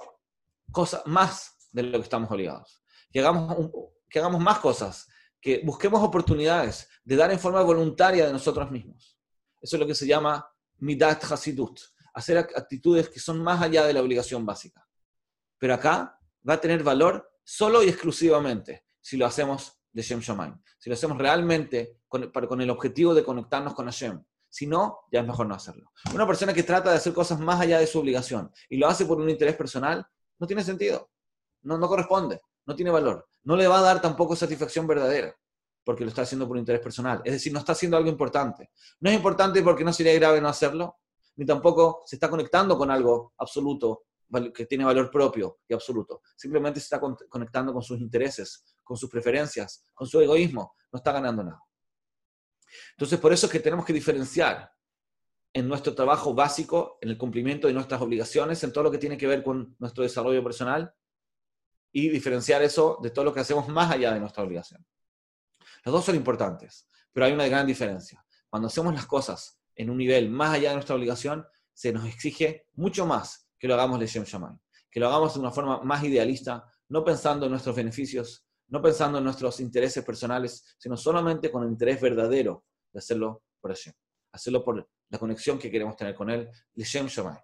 cosas 0.70 1.02
más 1.06 1.68
de 1.70 1.84
lo 1.84 1.98
que 1.98 2.04
estamos 2.04 2.30
obligados, 2.30 2.82
que 3.10 3.20
hagamos, 3.20 3.70
que 4.08 4.18
hagamos 4.18 4.40
más 4.40 4.58
cosas, 4.58 5.06
que 5.40 5.62
busquemos 5.64 6.02
oportunidades 6.02 6.88
de 7.04 7.16
dar 7.16 7.30
en 7.30 7.38
forma 7.38 7.62
voluntaria 7.62 8.26
de 8.26 8.32
nosotros 8.32 8.70
mismos. 8.70 9.18
Eso 9.60 9.76
es 9.76 9.80
lo 9.80 9.86
que 9.86 9.94
se 9.94 10.06
llama 10.06 10.46
midat 10.78 11.24
hasidut, 11.24 11.80
hacer 12.14 12.38
actitudes 12.38 13.08
que 13.08 13.20
son 13.20 13.42
más 13.42 13.62
allá 13.62 13.86
de 13.86 13.92
la 13.92 14.02
obligación 14.02 14.44
básica. 14.44 14.86
Pero 15.58 15.74
acá 15.74 16.18
va 16.48 16.54
a 16.54 16.60
tener 16.60 16.82
valor 16.82 17.30
solo 17.44 17.82
y 17.82 17.88
exclusivamente 17.88 18.84
si 19.00 19.16
lo 19.16 19.26
hacemos 19.26 19.75
de 19.96 20.02
Shem 20.02 20.20
Shamaim, 20.20 20.54
si 20.78 20.90
lo 20.90 20.94
hacemos 20.94 21.16
realmente 21.16 22.00
con, 22.06 22.30
con 22.30 22.60
el 22.60 22.68
objetivo 22.68 23.14
de 23.14 23.24
conectarnos 23.24 23.72
con 23.72 23.86
Hashem, 23.86 24.22
si 24.46 24.66
no, 24.66 25.00
ya 25.10 25.20
es 25.20 25.26
mejor 25.26 25.46
no 25.46 25.54
hacerlo. 25.54 25.90
Una 26.14 26.26
persona 26.26 26.52
que 26.52 26.62
trata 26.62 26.90
de 26.90 26.96
hacer 26.96 27.14
cosas 27.14 27.40
más 27.40 27.58
allá 27.62 27.78
de 27.78 27.86
su 27.86 27.98
obligación 27.98 28.52
y 28.68 28.76
lo 28.76 28.88
hace 28.88 29.06
por 29.06 29.18
un 29.18 29.30
interés 29.30 29.56
personal, 29.56 30.06
no 30.38 30.46
tiene 30.46 30.62
sentido. 30.62 31.10
No, 31.62 31.78
no 31.78 31.88
corresponde, 31.88 32.42
no 32.66 32.76
tiene 32.76 32.90
valor. 32.90 33.26
No 33.44 33.56
le 33.56 33.66
va 33.66 33.78
a 33.78 33.82
dar 33.82 34.02
tampoco 34.02 34.36
satisfacción 34.36 34.86
verdadera 34.86 35.34
porque 35.82 36.04
lo 36.04 36.10
está 36.10 36.22
haciendo 36.22 36.46
por 36.46 36.56
un 36.56 36.60
interés 36.60 36.82
personal. 36.82 37.22
Es 37.24 37.32
decir, 37.32 37.50
no 37.54 37.60
está 37.60 37.72
haciendo 37.72 37.96
algo 37.96 38.10
importante. 38.10 38.70
No 39.00 39.08
es 39.08 39.16
importante 39.16 39.62
porque 39.62 39.82
no 39.82 39.94
sería 39.94 40.12
grave 40.12 40.42
no 40.42 40.48
hacerlo, 40.48 40.98
ni 41.36 41.46
tampoco 41.46 42.02
se 42.04 42.16
está 42.16 42.28
conectando 42.28 42.76
con 42.76 42.90
algo 42.90 43.32
absoluto, 43.38 44.02
que 44.52 44.66
tiene 44.66 44.84
valor 44.84 45.10
propio 45.10 45.60
y 45.66 45.72
absoluto. 45.72 46.20
Simplemente 46.36 46.80
se 46.80 46.84
está 46.84 47.00
conectando 47.00 47.72
con 47.72 47.82
sus 47.82 47.98
intereses, 47.98 48.75
con 48.86 48.96
sus 48.96 49.10
preferencias, 49.10 49.84
con 49.92 50.06
su 50.06 50.20
egoísmo. 50.20 50.74
No 50.92 50.98
está 50.98 51.10
ganando 51.10 51.42
nada. 51.42 51.60
Entonces, 52.92 53.18
por 53.18 53.32
eso 53.32 53.46
es 53.46 53.52
que 53.52 53.60
tenemos 53.60 53.84
que 53.84 53.92
diferenciar 53.92 54.70
en 55.52 55.68
nuestro 55.68 55.94
trabajo 55.94 56.34
básico, 56.34 56.98
en 57.00 57.08
el 57.10 57.18
cumplimiento 57.18 57.66
de 57.66 57.74
nuestras 57.74 58.00
obligaciones, 58.00 58.62
en 58.62 58.72
todo 58.72 58.84
lo 58.84 58.90
que 58.90 58.98
tiene 58.98 59.18
que 59.18 59.26
ver 59.26 59.42
con 59.42 59.74
nuestro 59.78 60.04
desarrollo 60.04 60.42
personal 60.42 60.94
y 61.92 62.08
diferenciar 62.08 62.62
eso 62.62 62.98
de 63.02 63.10
todo 63.10 63.24
lo 63.24 63.34
que 63.34 63.40
hacemos 63.40 63.66
más 63.68 63.90
allá 63.90 64.14
de 64.14 64.20
nuestra 64.20 64.44
obligación. 64.44 64.86
Los 65.84 65.92
dos 65.92 66.04
son 66.04 66.14
importantes, 66.14 66.88
pero 67.12 67.26
hay 67.26 67.32
una 67.32 67.48
gran 67.48 67.66
diferencia. 67.66 68.24
Cuando 68.48 68.68
hacemos 68.68 68.94
las 68.94 69.06
cosas 69.06 69.58
en 69.74 69.90
un 69.90 69.96
nivel 69.96 70.30
más 70.30 70.54
allá 70.54 70.68
de 70.68 70.74
nuestra 70.76 70.94
obligación, 70.94 71.46
se 71.72 71.92
nos 71.92 72.06
exige 72.06 72.68
mucho 72.74 73.06
más 73.06 73.48
que 73.58 73.66
lo 73.66 73.74
hagamos 73.74 73.98
de 73.98 74.06
Shem 74.06 74.24
Shammai, 74.24 74.54
que 74.90 75.00
lo 75.00 75.08
hagamos 75.08 75.34
de 75.34 75.40
una 75.40 75.50
forma 75.50 75.82
más 75.82 76.04
idealista, 76.04 76.64
no 76.88 77.04
pensando 77.04 77.46
en 77.46 77.52
nuestros 77.52 77.74
beneficios, 77.74 78.45
no 78.68 78.82
pensando 78.82 79.18
en 79.18 79.24
nuestros 79.24 79.60
intereses 79.60 80.04
personales, 80.04 80.76
sino 80.78 80.96
solamente 80.96 81.50
con 81.50 81.62
el 81.62 81.70
interés 81.70 82.00
verdadero 82.00 82.64
de 82.92 82.98
hacerlo 82.98 83.42
por 83.60 83.72
Hashem, 83.72 83.92
hacerlo 84.32 84.64
por 84.64 84.88
la 85.08 85.18
conexión 85.18 85.58
que 85.58 85.70
queremos 85.70 85.96
tener 85.96 86.14
con 86.14 86.30
Él, 86.30 86.50
Lishem 86.74 87.06
Shemai. 87.06 87.38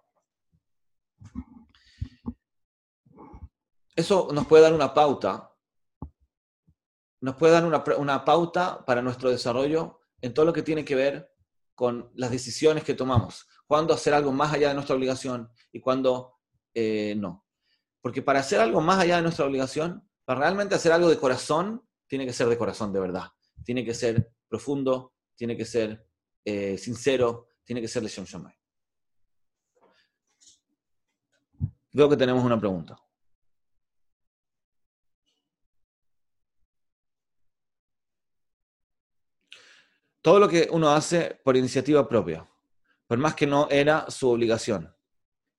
Eso 3.95 4.29
nos 4.33 4.47
puede 4.47 4.63
dar 4.63 4.73
una 4.73 4.93
pauta, 4.93 5.51
nos 7.21 7.35
puede 7.35 7.53
dar 7.53 7.63
una, 7.65 8.25
pauta 8.25 8.83
para 8.85 9.01
nuestro 9.01 9.29
desarrollo 9.29 9.99
en 10.19 10.33
todo 10.33 10.45
lo 10.45 10.53
que 10.53 10.63
tiene 10.63 10.83
que 10.83 10.95
ver 10.95 11.31
con 11.75 12.11
las 12.15 12.31
decisiones 12.31 12.83
que 12.83 12.95
tomamos, 12.95 13.47
cuándo 13.67 13.93
hacer 13.93 14.13
algo 14.13 14.31
más 14.31 14.51
allá 14.53 14.69
de 14.69 14.73
nuestra 14.73 14.95
obligación 14.95 15.49
y 15.71 15.79
cuándo 15.79 16.39
eh, 16.73 17.15
no. 17.17 17.45
Porque 18.01 18.21
para 18.21 18.39
hacer 18.39 18.59
algo 18.59 18.81
más 18.81 18.99
allá 18.99 19.17
de 19.17 19.21
nuestra 19.21 19.45
obligación, 19.45 20.07
para 20.25 20.39
realmente 20.39 20.75
hacer 20.75 20.91
algo 20.91 21.09
de 21.09 21.17
corazón, 21.17 21.87
tiene 22.07 22.25
que 22.25 22.33
ser 22.33 22.47
de 22.47 22.57
corazón 22.57 22.93
de 22.93 22.99
verdad, 22.99 23.31
tiene 23.63 23.83
que 23.83 23.93
ser 23.93 24.31
profundo, 24.47 25.13
tiene 25.35 25.57
que 25.57 25.65
ser 25.65 26.05
eh, 26.45 26.77
sincero, 26.77 27.47
tiene 27.63 27.81
que 27.81 27.87
ser 27.87 28.03
Leshon 28.03 28.25
Shammai. 28.25 28.53
Veo 31.93 32.09
que 32.09 32.17
tenemos 32.17 32.43
una 32.43 32.59
pregunta. 32.59 32.97
Todo 40.21 40.39
lo 40.39 40.47
que 40.47 40.69
uno 40.71 40.89
hace 40.89 41.39
por 41.43 41.57
iniciativa 41.57 42.07
propia, 42.07 42.49
por 43.07 43.17
más 43.17 43.35
que 43.35 43.45
no 43.45 43.67
era 43.69 44.09
su 44.09 44.29
obligación, 44.29 44.95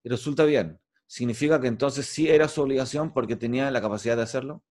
y 0.03 0.09
resulta 0.09 0.45
bien, 0.45 0.81
¿significa 1.15 1.61
que 1.61 1.69
entonces 1.69 2.07
sí 2.07 2.29
era 2.29 2.49
su 2.49 2.63
obligación 2.63 3.13
porque 3.13 3.37
tenía 3.37 3.71
la 3.71 3.81
capacidad 3.81 4.17
de 4.17 4.23
hacerlo? 4.23 4.65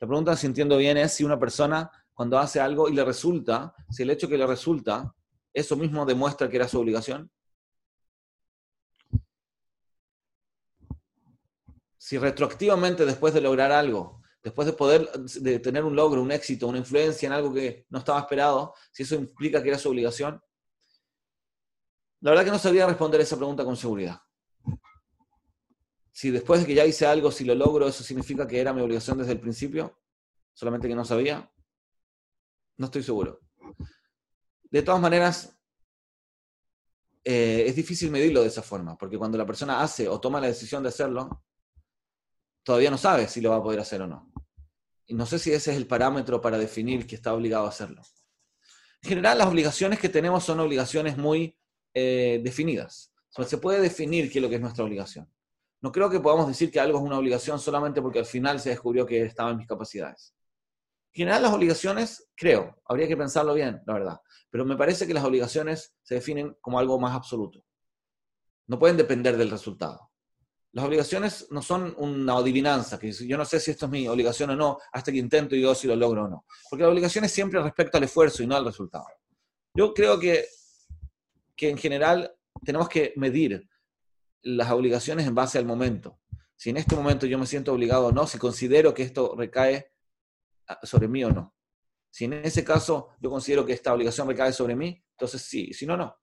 La 0.00 0.06
pregunta, 0.06 0.36
si 0.36 0.46
entiendo 0.46 0.76
bien, 0.76 0.96
es 0.96 1.12
si 1.12 1.24
una 1.24 1.38
persona 1.38 1.90
cuando 2.12 2.38
hace 2.38 2.60
algo 2.60 2.88
y 2.88 2.94
le 2.94 3.04
resulta, 3.04 3.74
si 3.90 4.02
el 4.02 4.10
hecho 4.10 4.28
que 4.28 4.36
le 4.36 4.46
resulta 4.46 5.14
¿Eso 5.56 5.74
mismo 5.74 6.04
demuestra 6.04 6.50
que 6.50 6.56
era 6.56 6.68
su 6.68 6.78
obligación? 6.78 7.30
Si 11.96 12.18
retroactivamente 12.18 13.06
después 13.06 13.32
de 13.32 13.40
lograr 13.40 13.72
algo, 13.72 14.20
después 14.42 14.66
de 14.66 14.74
poder 14.74 15.10
de 15.10 15.58
tener 15.60 15.82
un 15.82 15.96
logro, 15.96 16.20
un 16.20 16.30
éxito, 16.30 16.66
una 16.68 16.76
influencia 16.76 17.26
en 17.26 17.32
algo 17.32 17.54
que 17.54 17.86
no 17.88 18.00
estaba 18.00 18.20
esperado, 18.20 18.74
si 18.92 19.04
eso 19.04 19.14
implica 19.14 19.62
que 19.62 19.70
era 19.70 19.78
su 19.78 19.88
obligación, 19.88 20.38
la 22.20 22.32
verdad 22.32 22.44
que 22.44 22.50
no 22.50 22.58
sabría 22.58 22.86
responder 22.86 23.22
esa 23.22 23.38
pregunta 23.38 23.64
con 23.64 23.78
seguridad. 23.78 24.20
Si 26.16 26.30
después 26.30 26.60
de 26.60 26.66
que 26.66 26.74
ya 26.74 26.86
hice 26.86 27.04
algo, 27.04 27.30
si 27.30 27.44
lo 27.44 27.54
logro, 27.54 27.86
eso 27.86 28.02
significa 28.02 28.48
que 28.48 28.58
era 28.58 28.72
mi 28.72 28.80
obligación 28.80 29.18
desde 29.18 29.32
el 29.32 29.38
principio, 29.38 30.00
solamente 30.54 30.88
que 30.88 30.94
no 30.94 31.04
sabía, 31.04 31.52
no 32.78 32.86
estoy 32.86 33.02
seguro. 33.02 33.42
De 34.62 34.80
todas 34.80 34.98
maneras, 34.98 35.58
eh, 37.22 37.64
es 37.66 37.76
difícil 37.76 38.10
medirlo 38.10 38.40
de 38.40 38.48
esa 38.48 38.62
forma, 38.62 38.96
porque 38.96 39.18
cuando 39.18 39.36
la 39.36 39.44
persona 39.44 39.82
hace 39.82 40.08
o 40.08 40.18
toma 40.18 40.40
la 40.40 40.46
decisión 40.46 40.82
de 40.82 40.88
hacerlo, 40.88 41.44
todavía 42.62 42.90
no 42.90 42.96
sabe 42.96 43.28
si 43.28 43.42
lo 43.42 43.50
va 43.50 43.56
a 43.56 43.62
poder 43.62 43.80
hacer 43.80 44.00
o 44.00 44.06
no. 44.06 44.32
Y 45.04 45.12
no 45.12 45.26
sé 45.26 45.38
si 45.38 45.52
ese 45.52 45.72
es 45.72 45.76
el 45.76 45.86
parámetro 45.86 46.40
para 46.40 46.56
definir 46.56 47.06
que 47.06 47.16
está 47.16 47.34
obligado 47.34 47.66
a 47.66 47.68
hacerlo. 47.68 48.00
En 49.02 49.10
general, 49.10 49.36
las 49.36 49.48
obligaciones 49.48 49.98
que 49.98 50.08
tenemos 50.08 50.44
son 50.44 50.60
obligaciones 50.60 51.18
muy 51.18 51.58
eh, 51.92 52.40
definidas. 52.42 53.12
se 53.46 53.58
puede 53.58 53.82
definir 53.82 54.32
qué 54.32 54.38
es 54.38 54.42
lo 54.42 54.48
que 54.48 54.54
es 54.54 54.62
nuestra 54.62 54.82
obligación. 54.82 55.30
No 55.86 55.92
creo 55.92 56.10
que 56.10 56.18
podamos 56.18 56.48
decir 56.48 56.68
que 56.72 56.80
algo 56.80 56.98
es 56.98 57.04
una 57.04 57.16
obligación 57.16 57.60
solamente 57.60 58.02
porque 58.02 58.18
al 58.18 58.26
final 58.26 58.58
se 58.58 58.70
descubrió 58.70 59.06
que 59.06 59.22
estaba 59.22 59.52
en 59.52 59.58
mis 59.58 59.68
capacidades. 59.68 60.34
En 61.12 61.18
general, 61.18 61.42
las 61.42 61.52
obligaciones, 61.52 62.28
creo, 62.34 62.82
habría 62.86 63.06
que 63.06 63.16
pensarlo 63.16 63.54
bien, 63.54 63.80
la 63.86 63.92
verdad, 63.94 64.20
pero 64.50 64.64
me 64.64 64.76
parece 64.76 65.06
que 65.06 65.14
las 65.14 65.22
obligaciones 65.22 65.94
se 66.02 66.16
definen 66.16 66.56
como 66.60 66.80
algo 66.80 66.98
más 66.98 67.14
absoluto. 67.14 67.64
No 68.66 68.80
pueden 68.80 68.96
depender 68.96 69.36
del 69.36 69.48
resultado. 69.48 70.10
Las 70.72 70.84
obligaciones 70.84 71.46
no 71.52 71.62
son 71.62 71.94
una 71.98 72.32
adivinanza, 72.32 72.98
que 72.98 73.12
yo 73.12 73.38
no 73.38 73.44
sé 73.44 73.60
si 73.60 73.70
esto 73.70 73.86
es 73.86 73.92
mi 73.92 74.08
obligación 74.08 74.50
o 74.50 74.56
no, 74.56 74.78
hasta 74.92 75.12
que 75.12 75.18
intento 75.18 75.54
y 75.54 75.62
yo 75.62 75.72
si 75.72 75.86
lo 75.86 75.94
logro 75.94 76.24
o 76.24 76.28
no. 76.28 76.46
Porque 76.68 76.82
la 76.82 76.90
obligación 76.90 77.26
es 77.26 77.30
siempre 77.30 77.62
respecto 77.62 77.96
al 77.96 78.02
esfuerzo 78.02 78.42
y 78.42 78.48
no 78.48 78.56
al 78.56 78.64
resultado. 78.64 79.06
Yo 79.72 79.94
creo 79.94 80.18
que, 80.18 80.46
que 81.54 81.70
en 81.70 81.78
general 81.78 82.34
tenemos 82.64 82.88
que 82.88 83.12
medir 83.14 83.68
las 84.46 84.70
obligaciones 84.70 85.26
en 85.26 85.34
base 85.34 85.58
al 85.58 85.66
momento. 85.66 86.20
Si 86.54 86.70
en 86.70 86.76
este 86.76 86.94
momento 86.94 87.26
yo 87.26 87.38
me 87.38 87.46
siento 87.46 87.72
obligado 87.72 88.06
o 88.06 88.12
no, 88.12 88.26
si 88.26 88.38
considero 88.38 88.94
que 88.94 89.02
esto 89.02 89.34
recae 89.36 89.92
sobre 90.82 91.08
mí 91.08 91.24
o 91.24 91.30
no. 91.30 91.54
Si 92.10 92.24
en 92.24 92.34
ese 92.34 92.64
caso 92.64 93.10
yo 93.20 93.28
considero 93.28 93.66
que 93.66 93.72
esta 93.72 93.92
obligación 93.92 94.28
recae 94.28 94.52
sobre 94.52 94.76
mí, 94.76 95.04
entonces 95.10 95.42
sí, 95.42 95.72
si 95.72 95.84
no, 95.84 95.96
no. 95.96 96.16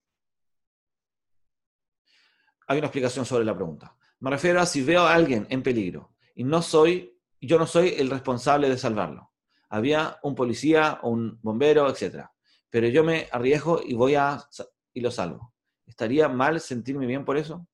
Hay 2.67 2.77
una 2.77 2.87
explicación 2.87 3.25
sobre 3.25 3.45
la 3.45 3.53
pregunta. 3.53 3.95
Me 4.19 4.31
refiero 4.31 4.61
a 4.61 4.65
si 4.65 4.81
veo 4.81 5.01
a 5.01 5.13
alguien 5.13 5.45
en 5.49 5.61
peligro 5.61 6.15
y 6.33 6.45
no 6.45 6.61
soy, 6.61 7.19
yo 7.41 7.59
no 7.59 7.67
soy 7.67 7.89
el 7.97 8.09
responsable 8.09 8.69
de 8.69 8.77
salvarlo. 8.77 9.31
Había 9.69 10.17
un 10.23 10.33
policía 10.33 10.99
o 11.03 11.09
un 11.09 11.39
bombero, 11.41 11.89
etc. 11.89 12.27
Pero 12.69 12.87
yo 12.87 13.03
me 13.03 13.27
arriesgo 13.31 13.81
y 13.83 13.95
voy 13.95 14.15
a 14.15 14.41
y 14.93 15.01
lo 15.01 15.11
salvo. 15.11 15.53
¿Estaría 15.85 16.29
mal 16.29 16.61
sentirme 16.61 17.05
bien 17.05 17.25
por 17.25 17.37
eso? 17.37 17.67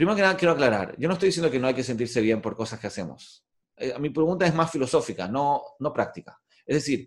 Primero 0.00 0.16
que 0.16 0.22
nada 0.22 0.34
quiero 0.34 0.52
aclarar, 0.52 0.94
yo 0.96 1.08
no 1.08 1.12
estoy 1.12 1.26
diciendo 1.26 1.50
que 1.50 1.58
no 1.58 1.66
hay 1.66 1.74
que 1.74 1.82
sentirse 1.84 2.22
bien 2.22 2.40
por 2.40 2.56
cosas 2.56 2.80
que 2.80 2.86
hacemos. 2.86 3.44
Eh, 3.76 3.92
mi 3.98 4.08
pregunta 4.08 4.46
es 4.46 4.54
más 4.54 4.70
filosófica, 4.70 5.28
no, 5.28 5.62
no 5.78 5.92
práctica. 5.92 6.40
Es 6.64 6.76
decir, 6.76 7.06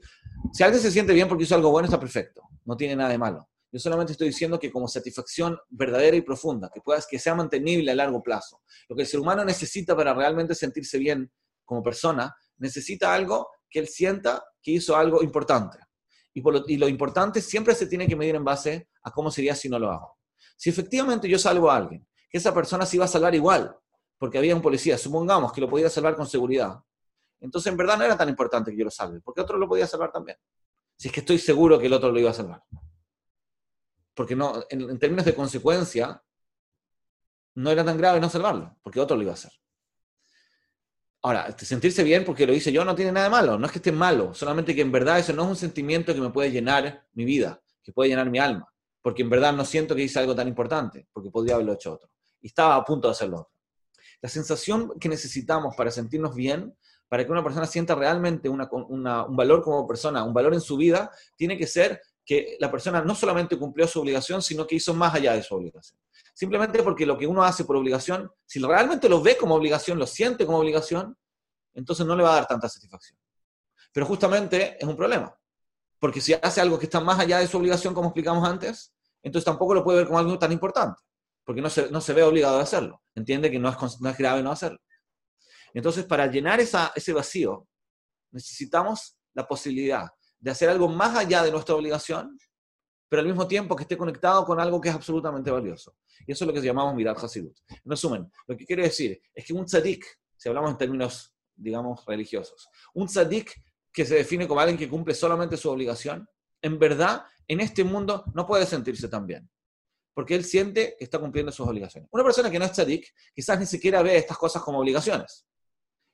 si 0.51 0.62
alguien 0.62 0.79
se 0.79 0.91
siente 0.91 1.12
bien 1.12 1.27
porque 1.27 1.43
hizo 1.43 1.56
algo 1.56 1.71
bueno, 1.71 1.88
está 1.88 1.99
perfecto, 1.99 2.43
no 2.65 2.77
tiene 2.77 2.95
nada 2.95 3.10
de 3.10 3.17
malo. 3.17 3.49
Yo 3.71 3.79
solamente 3.79 4.12
estoy 4.12 4.27
diciendo 4.27 4.60
que 4.60 4.69
como 4.69 4.88
satisfacción 4.88 5.58
verdadera 5.71 6.15
y 6.15 6.21
profunda, 6.21 6.69
que, 6.71 6.82
puedas, 6.82 7.08
que 7.08 7.17
sea 7.17 7.34
mantenible 7.34 7.89
a 7.89 7.95
largo 7.95 8.21
plazo, 8.21 8.62
lo 8.88 8.95
que 8.95 9.01
el 9.01 9.08
ser 9.08 9.19
humano 9.19 9.43
necesita 9.43 9.95
para 9.95 10.13
realmente 10.13 10.53
sentirse 10.53 10.99
bien 10.99 11.32
como 11.65 11.82
persona, 11.82 12.32
necesita 12.58 13.12
algo 13.12 13.49
que 13.71 13.79
él 13.79 13.88
sienta 13.88 14.43
que 14.62 14.69
hizo 14.69 14.95
algo 14.95 15.23
importante. 15.23 15.79
Y, 16.32 16.43
lo, 16.43 16.63
y 16.67 16.77
lo 16.77 16.88
importante 16.88 17.41
siempre 17.41 17.73
se 17.73 17.88
tiene 17.88 18.08
que 18.08 18.15
medir 18.15 18.36
en 18.36 18.43
base 18.43 18.89
a 19.01 19.10
cómo 19.10 19.32
sería 19.32 19.56
si 19.56 19.67
no 19.67 19.79
lo 19.79 19.89
hago. 19.89 20.19
Si 20.56 20.69
efectivamente 20.69 21.27
yo 21.27 21.39
salvo 21.39 21.71
a 21.71 21.77
alguien, 21.77 22.06
esa 22.38 22.54
persona 22.54 22.86
se 22.86 22.98
iba 22.98 23.06
a 23.06 23.08
salvar 23.08 23.34
igual, 23.36 23.78
porque 24.17 24.38
había 24.38 24.56
un 24.56 24.62
policía, 24.62 24.98
supongamos 24.98 25.54
que 25.54 25.62
lo 25.62 25.69
podía 25.69 25.89
salvar 25.89 26.15
con 26.15 26.28
seguridad, 26.28 26.80
entonces 27.43 27.69
en 27.69 27.78
verdad 27.78 27.98
no 27.98 28.06
era 28.06 28.17
tan 28.17 28.30
importante 28.30 28.72
que 28.72 28.78
yo 28.78 28.86
lo 28.86 28.91
salve, 28.91 29.19
porque 29.19 29.41
otro 29.41 29.58
lo 29.58 29.67
podía 29.67 29.86
salvar 29.86 30.13
también. 30.13 30.38
Si 30.96 31.10
es 31.10 31.13
que 31.13 31.19
estoy 31.19 31.38
seguro 31.38 31.78
que 31.78 31.88
el 31.88 31.93
otro 31.93 32.10
lo 32.10 32.17
iba 32.17 32.30
a 32.30 32.34
salvar. 32.34 32.63
Porque 34.13 34.34
no, 34.34 34.63
en, 34.69 34.98
términos 34.98 35.26
de 35.26 35.36
consecuencia, 35.36 36.24
no 37.56 37.69
era 37.69 37.84
tan 37.84 37.98
grave 37.98 38.22
no 38.22 38.30
salvarlo, 38.30 38.78
porque 38.82 39.02
otro 39.02 39.17
lo 39.17 39.24
iba 39.24 39.32
a 39.32 39.36
hacer. 39.36 39.52
Ahora, 41.22 41.48
este, 41.48 41.65
sentirse 41.65 42.04
bien 42.04 42.24
porque 42.24 42.48
lo 42.48 42.54
hice 42.54 42.72
yo 42.72 42.86
no 42.86 42.96
tiene 42.96 43.12
nada 43.12 43.26
de 43.26 43.32
malo, 43.32 43.60
no 43.60 43.65
es 43.65 43.74
que 43.74 43.80
esté 43.80 43.91
malo, 43.91 44.34
solamente 44.34 44.74
que 44.74 44.82
en 44.82 44.91
verdad 44.93 45.19
eso 45.19 45.34
no 45.34 45.43
es 45.43 45.50
un 45.50 45.56
sentimiento 45.58 46.13
que 46.13 46.22
me 46.22 46.30
puede 46.30 46.50
llenar 46.50 47.06
mi 47.12 47.26
vida, 47.26 47.62
que 47.82 47.91
puede 47.91 48.10
llenar 48.10 48.30
mi 48.30 48.39
alma, 48.39 48.74
porque 49.02 49.22
en 49.22 49.30
verdad 49.30 49.52
no 49.52 49.65
siento 49.65 49.96
que 49.96 50.04
hice 50.04 50.19
algo 50.19 50.34
tan 50.34 50.48
importante, 50.48 51.08
porque 51.12 51.30
podría 51.30 51.56
haberlo 51.56 51.74
hecho 51.74 51.93
otro. 51.93 52.12
Y 52.43 52.47
estaba 52.47 52.75
a 52.75 52.86
punto 52.86 53.08
de 53.08 53.13
hacerlo 53.13 53.39
otro. 53.39 53.53
La 54.21 54.29
sensación 54.29 54.93
que 54.99 55.10
necesitamos 55.10 55.75
para 55.75 55.89
sentirnos 55.89 56.36
bien, 56.36 56.77
para 57.10 57.25
que 57.25 57.32
una 57.32 57.43
persona 57.43 57.65
sienta 57.65 57.95
realmente 57.95 58.47
un 58.49 58.60
valor 59.36 59.63
como 59.63 59.88
persona, 59.88 60.23
un 60.23 60.34
valor 60.34 60.53
en 60.53 60.62
su 60.62 60.77
vida, 60.77 61.10
tiene 61.36 61.58
que 61.58 61.65
ser 61.65 61.99
que 62.25 62.56
la 62.60 62.69
persona 62.69 63.01
no 63.01 63.15
solamente 63.15 63.58
cumplió 63.58 63.88
su 63.88 63.99
obligación, 63.99 64.41
sino 64.41 64.67
que 64.67 64.75
hizo 64.75 64.93
más 64.93 65.15
allá 65.15 65.34
de 65.34 65.43
su 65.43 65.56
obligación. 65.56 65.99
Simplemente 66.34 66.82
porque 66.84 67.06
lo 67.06 67.17
que 67.17 67.27
uno 67.27 67.43
hace 67.43 67.65
por 67.65 67.75
obligación, 67.75 68.32
si 68.45 68.60
realmente 68.60 69.10
lo 69.10 69.21
ve 69.21 69.36
como 69.38 69.56
obligación, 69.56 69.99
lo 69.99 70.08
siente 70.08 70.45
como 70.45 70.60
obligación, 70.60 71.17
entonces 71.73 72.06
no 72.06 72.15
le 72.15 72.23
va 72.23 72.32
a 72.32 72.36
dar 72.36 72.47
tanta 72.47 72.69
satisfacción. 72.69 73.17
Pero 73.91 74.06
justamente 74.06 74.77
es 74.79 74.88
un 74.88 74.95
problema. 74.95 75.36
Porque 75.99 76.21
si 76.21 76.34
hace 76.34 76.62
algo 76.62 76.79
que 76.79 76.86
está 76.86 76.99
más 76.99 77.19
allá 77.19 77.39
de 77.39 77.47
su 77.47 77.58
obligación, 77.58 77.93
como 77.93 78.08
explicamos 78.08 78.47
antes, 78.47 78.93
entonces 79.21 79.45
tampoco 79.45 79.73
lo 79.73 79.84
puede 79.84 79.99
ver 79.99 80.08
como 80.08 80.19
algo 80.19 80.39
tan 80.39 80.51
importante, 80.51 81.01
porque 81.43 81.62
no 81.62 81.69
se, 81.69 81.89
no 81.91 82.01
se 82.01 82.13
ve 82.13 82.23
obligado 82.23 82.60
a 82.60 82.63
hacerlo. 82.63 83.01
Entiende 83.15 83.51
que 83.51 83.60
no 83.60 83.69
es, 83.69 84.01
no 84.01 84.10
es 84.10 84.17
grave 84.17 84.41
no 84.41 84.51
hacerlo. 84.51 84.79
Entonces, 85.73 86.06
para 86.06 86.27
llenar 86.27 86.60
esa, 86.60 86.91
ese 86.95 87.13
vacío, 87.13 87.67
necesitamos 88.32 89.17
la 89.34 89.47
posibilidad 89.47 90.08
de 90.39 90.51
hacer 90.51 90.69
algo 90.69 90.88
más 90.88 91.15
allá 91.17 91.43
de 91.43 91.51
nuestra 91.51 91.75
obligación, 91.75 92.38
pero 93.10 93.21
al 93.21 93.27
mismo 93.27 93.47
tiempo 93.47 93.75
que 93.75 93.84
esté 93.84 93.97
conectado 93.97 94.45
con 94.45 94.60
algo 94.60 94.82
que 94.82 94.89
es 94.89 94.95
absolutamente 94.95 95.51
valioso. 95.51 95.95
Y 96.25 96.32
eso 96.32 96.43
es 96.43 96.47
lo 96.47 96.53
que 96.53 96.62
llamamos 96.62 96.95
mirar 96.95 97.15
Hasidut. 97.15 97.58
En 97.69 97.89
resumen, 97.89 98.32
lo 98.47 98.58
que 98.58 98.65
quiero 98.65 98.84
decir 98.84 99.21
es 99.34 99.45
que 99.45 99.53
un 99.53 99.65
tzadik, 99.65 100.06
si 100.36 100.49
hablamos 100.49 100.71
en 100.71 100.77
términos, 100.77 101.34
digamos, 101.56 102.03
religiosos, 102.06 102.67
un 102.93 103.08
tzadik 103.08 103.53
que 103.91 104.06
se 104.06 104.15
define 104.15 104.47
como 104.47 104.60
alguien 104.60 104.77
que 104.77 104.89
cumple 104.89 105.13
solamente 105.13 105.58
su 105.58 105.69
obligación, 105.69 106.27
en 106.62 106.79
verdad, 106.79 107.23
en 107.47 107.60
este 107.60 107.84
mundo 107.84 108.23
no 108.34 108.47
puede 108.47 108.65
sentirse 108.65 109.08
tan 109.08 109.27
bien. 109.27 109.49
Porque 110.13 110.36
él 110.36 110.45
siente 110.45 110.95
que 110.97 111.04
está 111.04 111.19
cumpliendo 111.19 111.52
sus 111.52 111.67
obligaciones. 111.67 112.10
Una 112.12 112.23
persona 112.23 112.52
que 112.52 112.60
no 112.60 112.65
es 112.65 112.71
tzadik, 112.71 113.13
quizás 113.34 113.60
ni 113.60 113.65
siquiera 113.65 114.02
ve 114.02 114.17
estas 114.17 114.38
cosas 114.38 114.62
como 114.62 114.80
obligaciones. 114.80 115.45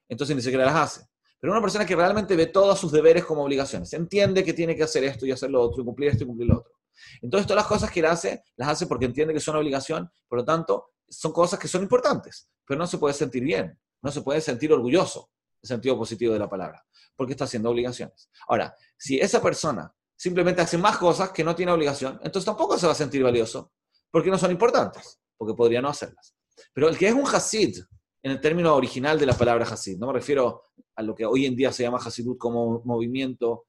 Entonces 0.08 0.36
ni 0.36 0.42
siquiera 0.42 0.66
las 0.66 0.76
hace. 0.76 1.08
Pero 1.40 1.54
una 1.54 1.62
persona 1.62 1.86
que 1.86 1.96
realmente 1.96 2.36
ve 2.36 2.48
todos 2.48 2.80
sus 2.80 2.92
deberes 2.92 3.24
como 3.24 3.44
obligaciones, 3.44 3.94
entiende 3.94 4.44
que 4.44 4.54
tiene 4.54 4.76
que 4.76 4.84
hacer 4.84 5.04
esto 5.06 5.26
y 5.26 5.32
hacer 5.32 5.50
lo 5.50 5.62
otro, 5.62 5.82
y 5.82 5.86
cumplir 5.86 6.10
esto 6.10 6.24
y 6.24 6.28
cumplir 6.28 6.50
lo 6.50 6.60
otro. 6.60 6.74
Entonces 7.22 7.48
todas 7.48 7.64
las 7.64 7.68
cosas 7.68 7.92
que 7.92 8.02
él 8.02 8.08
hace, 8.08 8.44
las 8.58 8.70
hace 8.70 8.88
porque 8.88 9.06
entiende 9.06 9.34
que 9.34 9.40
son 9.40 9.56
obligación, 9.56 10.10
por 10.28 10.40
lo 10.40 10.46
tanto, 10.46 10.92
son 11.08 11.32
cosas 11.32 11.58
que 11.58 11.68
son 11.68 11.82
importantes, 11.82 12.50
pero 12.66 12.78
no 12.78 12.88
se 12.88 12.98
puede 12.98 13.14
sentir 13.14 13.44
bien, 13.44 13.80
no 14.02 14.12
se 14.12 14.22
puede 14.22 14.42
sentir 14.42 14.74
orgulloso, 14.74 15.32
en 15.62 15.68
sentido 15.68 15.98
positivo 15.98 16.34
de 16.34 16.40
la 16.40 16.50
palabra, 16.50 16.86
porque 17.16 17.34
está 17.34 17.46
haciendo 17.46 17.70
obligaciones. 17.70 18.30
Ahora, 18.48 18.76
si 18.98 19.20
esa 19.20 19.42
persona 19.42 19.94
simplemente 20.16 20.62
hace 20.62 20.78
más 20.78 20.98
cosas 20.98 21.32
que 21.32 21.44
no 21.44 21.56
tiene 21.56 21.72
obligación, 21.72 22.20
entonces 22.24 22.46
tampoco 22.46 22.78
se 22.78 22.86
va 22.86 22.92
a 22.92 22.96
sentir 22.96 23.24
valioso, 23.24 23.72
porque 24.12 24.30
no 24.30 24.38
son 24.38 24.52
importantes, 24.52 25.20
porque 25.38 25.54
podría 25.54 25.82
no 25.82 25.90
hacerlas. 25.90 26.36
Pero 26.74 26.90
el 26.90 26.98
que 26.98 27.08
es 27.08 27.14
un 27.14 27.26
Hasid, 27.26 27.78
en 28.22 28.32
el 28.32 28.42
término 28.42 28.76
original 28.76 29.18
de 29.18 29.26
la 29.26 29.38
palabra 29.38 29.66
Hasid. 29.66 29.98
No 29.98 30.08
me 30.08 30.14
refiero 30.14 30.64
a 30.96 31.02
lo 31.02 31.16
que 31.16 31.26
hoy 31.26 31.46
en 31.46 31.56
día 31.56 31.72
se 31.72 31.84
llama 31.84 32.00
Hasidut 32.00 32.38
como 32.38 32.82
movimiento, 32.84 33.68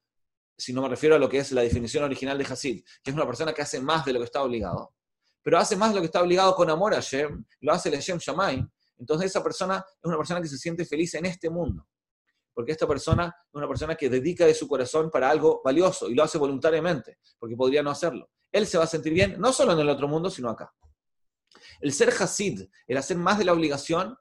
sino 0.57 0.83
me 0.83 0.89
refiero 0.89 1.15
a 1.15 1.19
lo 1.19 1.29
que 1.29 1.39
es 1.39 1.53
la 1.53 1.63
definición 1.63 2.05
original 2.05 2.37
de 2.37 2.45
Hasid, 2.45 2.85
que 3.03 3.11
es 3.11 3.15
una 3.15 3.27
persona 3.27 3.53
que 3.53 3.63
hace 3.63 3.81
más 3.81 4.05
de 4.05 4.13
lo 4.13 4.19
que 4.19 4.25
está 4.25 4.43
obligado. 4.43 4.95
Pero 5.43 5.59
hace 5.59 5.77
más 5.77 5.91
de 5.91 5.97
lo 5.97 6.01
que 6.01 6.07
está 6.07 6.21
obligado 6.21 6.55
con 6.55 6.69
amor 6.69 6.93
a 6.93 6.97
Hashem, 6.97 7.45
lo 7.61 7.73
hace 7.73 7.89
el 7.89 7.95
Hashem 7.95 8.19
Shammai. 8.19 8.67
Entonces 8.99 9.31
esa 9.31 9.43
persona 9.43 9.77
es 9.89 10.05
una 10.05 10.17
persona 10.17 10.41
que 10.41 10.49
se 10.49 10.59
siente 10.59 10.85
feliz 10.85 11.15
en 11.15 11.27
este 11.27 11.49
mundo. 11.49 11.87
Porque 12.53 12.73
esta 12.73 12.87
persona 12.87 13.27
es 13.27 13.55
una 13.55 13.69
persona 13.69 13.95
que 13.95 14.11
dedica 14.11 14.45
de 14.45 14.55
su 14.55 14.69
corazón 14.69 15.11
para 15.11 15.31
algo 15.31 15.63
valioso 15.65 16.11
y 16.11 16.15
lo 16.15 16.25
hace 16.25 16.37
voluntariamente, 16.37 17.19
porque 17.39 17.57
podría 17.57 17.83
no 17.83 17.91
hacerlo. 17.91 18.29
Él 18.53 18.67
se 18.67 18.79
va 18.79 18.85
a 18.85 18.89
sentir 18.89 19.13
bien 19.13 19.37
no 19.39 19.53
solo 19.53 19.73
en 19.73 19.81
el 19.81 19.89
otro 19.89 20.09
mundo, 20.09 20.31
sino 20.31 20.49
acá. 20.49 20.73
El 21.81 21.93
ser 21.93 22.11
Hasid, 22.11 22.69
el 22.87 22.97
hacer 22.97 23.17
más 23.17 23.39
de 23.39 23.45
la 23.45 23.53
obligación, 23.53 24.17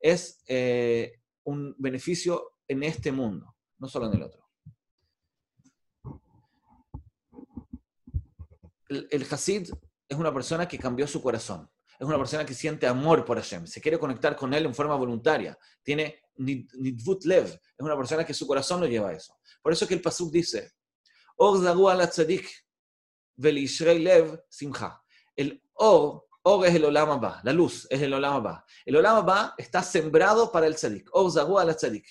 es 0.00 0.42
eh, 0.46 1.20
un 1.44 1.74
beneficio 1.78 2.52
en 2.68 2.82
este 2.82 3.12
mundo, 3.12 3.56
no 3.78 3.88
solo 3.88 4.06
en 4.06 4.14
el 4.14 4.22
otro. 4.22 4.48
El, 8.88 9.08
el 9.10 9.26
Hasid 9.30 9.70
es 10.08 10.18
una 10.18 10.32
persona 10.32 10.68
que 10.68 10.78
cambió 10.78 11.06
su 11.06 11.22
corazón. 11.22 11.70
Es 11.98 12.06
una 12.06 12.18
persona 12.18 12.44
que 12.44 12.54
siente 12.54 12.86
amor 12.86 13.24
por 13.24 13.36
Hashem, 13.38 13.66
se 13.66 13.80
quiere 13.80 13.98
conectar 13.98 14.34
con 14.34 14.52
él 14.52 14.66
en 14.66 14.74
forma 14.74 14.96
voluntaria. 14.96 15.56
Tiene 15.82 16.22
nidvut 16.36 17.24
lev, 17.24 17.46
es 17.46 17.60
una 17.78 17.96
persona 17.96 18.24
que 18.24 18.34
su 18.34 18.46
corazón 18.46 18.80
lo 18.80 18.86
lleva 18.86 19.10
a 19.10 19.12
eso. 19.12 19.38
Por 19.62 19.72
eso 19.72 19.86
que 19.86 19.94
el 19.94 20.02
Pasuk 20.02 20.32
dice, 20.32 20.72
lev 23.36 24.44
simcha. 24.48 25.00
El 25.36 25.62
or 25.74 26.24
Or 26.46 26.66
es 26.66 26.74
el 26.74 26.84
Olama 26.84 27.16
Ba, 27.16 27.40
la 27.42 27.54
luz 27.54 27.86
es 27.88 28.02
el 28.02 28.12
Olama 28.12 28.38
Ba. 28.38 28.64
El 28.84 28.96
Olama 28.96 29.22
Ba 29.22 29.54
está 29.56 29.82
sembrado 29.82 30.52
para 30.52 30.66
el 30.66 30.74
Tzadik. 30.74 31.08
Or 31.12 31.30
Zagua 31.30 31.62
al 31.62 31.74
Tzadik. 31.74 32.04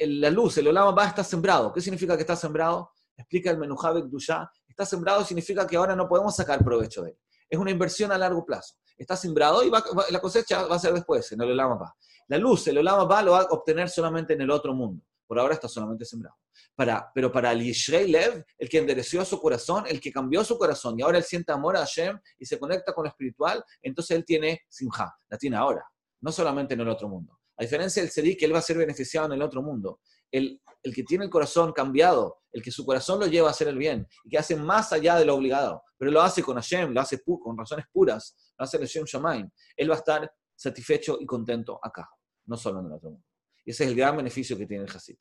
la 0.00 0.30
luz, 0.30 0.58
el 0.58 0.66
Olama 0.66 0.90
Ba 0.90 1.06
está 1.06 1.22
sembrado. 1.22 1.72
¿Qué 1.72 1.80
significa 1.80 2.16
que 2.16 2.22
está 2.22 2.34
sembrado? 2.34 2.90
Explica 3.16 3.52
el 3.52 3.58
Menuhabek 3.58 4.06
Dusha. 4.06 4.50
Está 4.66 4.84
sembrado 4.84 5.24
significa 5.24 5.64
que 5.64 5.76
ahora 5.76 5.94
no 5.94 6.08
podemos 6.08 6.34
sacar 6.34 6.64
provecho 6.64 7.02
de 7.02 7.10
él. 7.10 7.18
Es 7.48 7.56
una 7.56 7.70
inversión 7.70 8.10
a 8.10 8.18
largo 8.18 8.44
plazo. 8.44 8.74
Está 8.98 9.16
sembrado 9.16 9.62
y 9.62 9.70
la 9.70 10.20
cosecha 10.20 10.66
va 10.66 10.74
a 10.74 10.78
ser 10.80 10.92
después, 10.92 11.30
en 11.30 11.42
el 11.42 11.52
Olama 11.52 11.76
Ba. 11.76 11.94
La 12.26 12.38
luz, 12.38 12.66
el 12.66 12.78
Olama 12.78 13.04
Ba 13.04 13.22
lo 13.22 13.32
va 13.32 13.42
a 13.42 13.46
obtener 13.50 13.88
solamente 13.88 14.32
en 14.32 14.40
el 14.40 14.50
otro 14.50 14.74
mundo. 14.74 15.04
Por 15.26 15.38
ahora 15.38 15.54
está 15.54 15.68
solamente 15.68 16.04
sembrado. 16.04 16.36
Para, 16.74 17.10
pero 17.14 17.30
para 17.32 17.52
el 17.52 17.62
Yishrei 17.62 18.08
Lev, 18.08 18.44
el 18.58 18.68
que 18.68 18.78
endereció 18.78 19.24
su 19.24 19.40
corazón, 19.40 19.84
el 19.88 20.00
que 20.00 20.12
cambió 20.12 20.44
su 20.44 20.58
corazón 20.58 20.98
y 20.98 21.02
ahora 21.02 21.18
él 21.18 21.24
siente 21.24 21.52
amor 21.52 21.76
a 21.76 21.80
Hashem 21.80 22.18
y 22.38 22.46
se 22.46 22.58
conecta 22.58 22.92
con 22.92 23.04
lo 23.04 23.10
espiritual, 23.10 23.64
entonces 23.82 24.16
él 24.16 24.24
tiene 24.24 24.62
simja, 24.68 25.14
la 25.28 25.38
tiene 25.38 25.56
ahora, 25.56 25.84
no 26.20 26.32
solamente 26.32 26.74
en 26.74 26.80
el 26.80 26.88
otro 26.88 27.08
mundo. 27.08 27.38
A 27.56 27.62
diferencia 27.62 28.02
del 28.02 28.10
Sedik, 28.10 28.38
que 28.38 28.46
él 28.46 28.54
va 28.54 28.58
a 28.58 28.62
ser 28.62 28.76
beneficiado 28.76 29.26
en 29.26 29.32
el 29.34 29.42
otro 29.42 29.62
mundo. 29.62 30.00
El, 30.30 30.60
el, 30.82 30.94
que 30.94 31.02
tiene 31.02 31.24
el 31.24 31.30
corazón 31.30 31.72
cambiado, 31.72 32.40
el 32.50 32.62
que 32.62 32.70
su 32.70 32.84
corazón 32.84 33.20
lo 33.20 33.26
lleva 33.26 33.48
a 33.48 33.50
hacer 33.50 33.68
el 33.68 33.76
bien 33.76 34.06
y 34.24 34.30
que 34.30 34.38
hace 34.38 34.56
más 34.56 34.92
allá 34.92 35.16
de 35.16 35.26
lo 35.26 35.34
obligado, 35.34 35.82
pero 35.98 36.10
lo 36.10 36.22
hace 36.22 36.42
con 36.42 36.56
Hashem, 36.56 36.92
lo 36.92 37.00
hace 37.00 37.20
con 37.22 37.56
razones 37.56 37.84
puras, 37.92 38.34
lo 38.58 38.64
hace 38.64 38.78
el 38.78 38.84
Hashem 38.84 39.04
Shamaim, 39.04 39.50
él 39.76 39.90
va 39.90 39.94
a 39.94 39.98
estar 39.98 40.32
satisfecho 40.56 41.18
y 41.20 41.26
contento 41.26 41.78
acá, 41.82 42.08
no 42.46 42.56
solo 42.56 42.80
en 42.80 42.86
el 42.86 42.92
otro 42.92 43.10
mundo. 43.10 43.26
Y 43.64 43.70
ese 43.70 43.84
es 43.84 43.90
el 43.90 43.96
gran 43.96 44.16
beneficio 44.16 44.56
que 44.56 44.66
tiene 44.66 44.84
el 44.84 44.90
Hasid. 44.90 45.16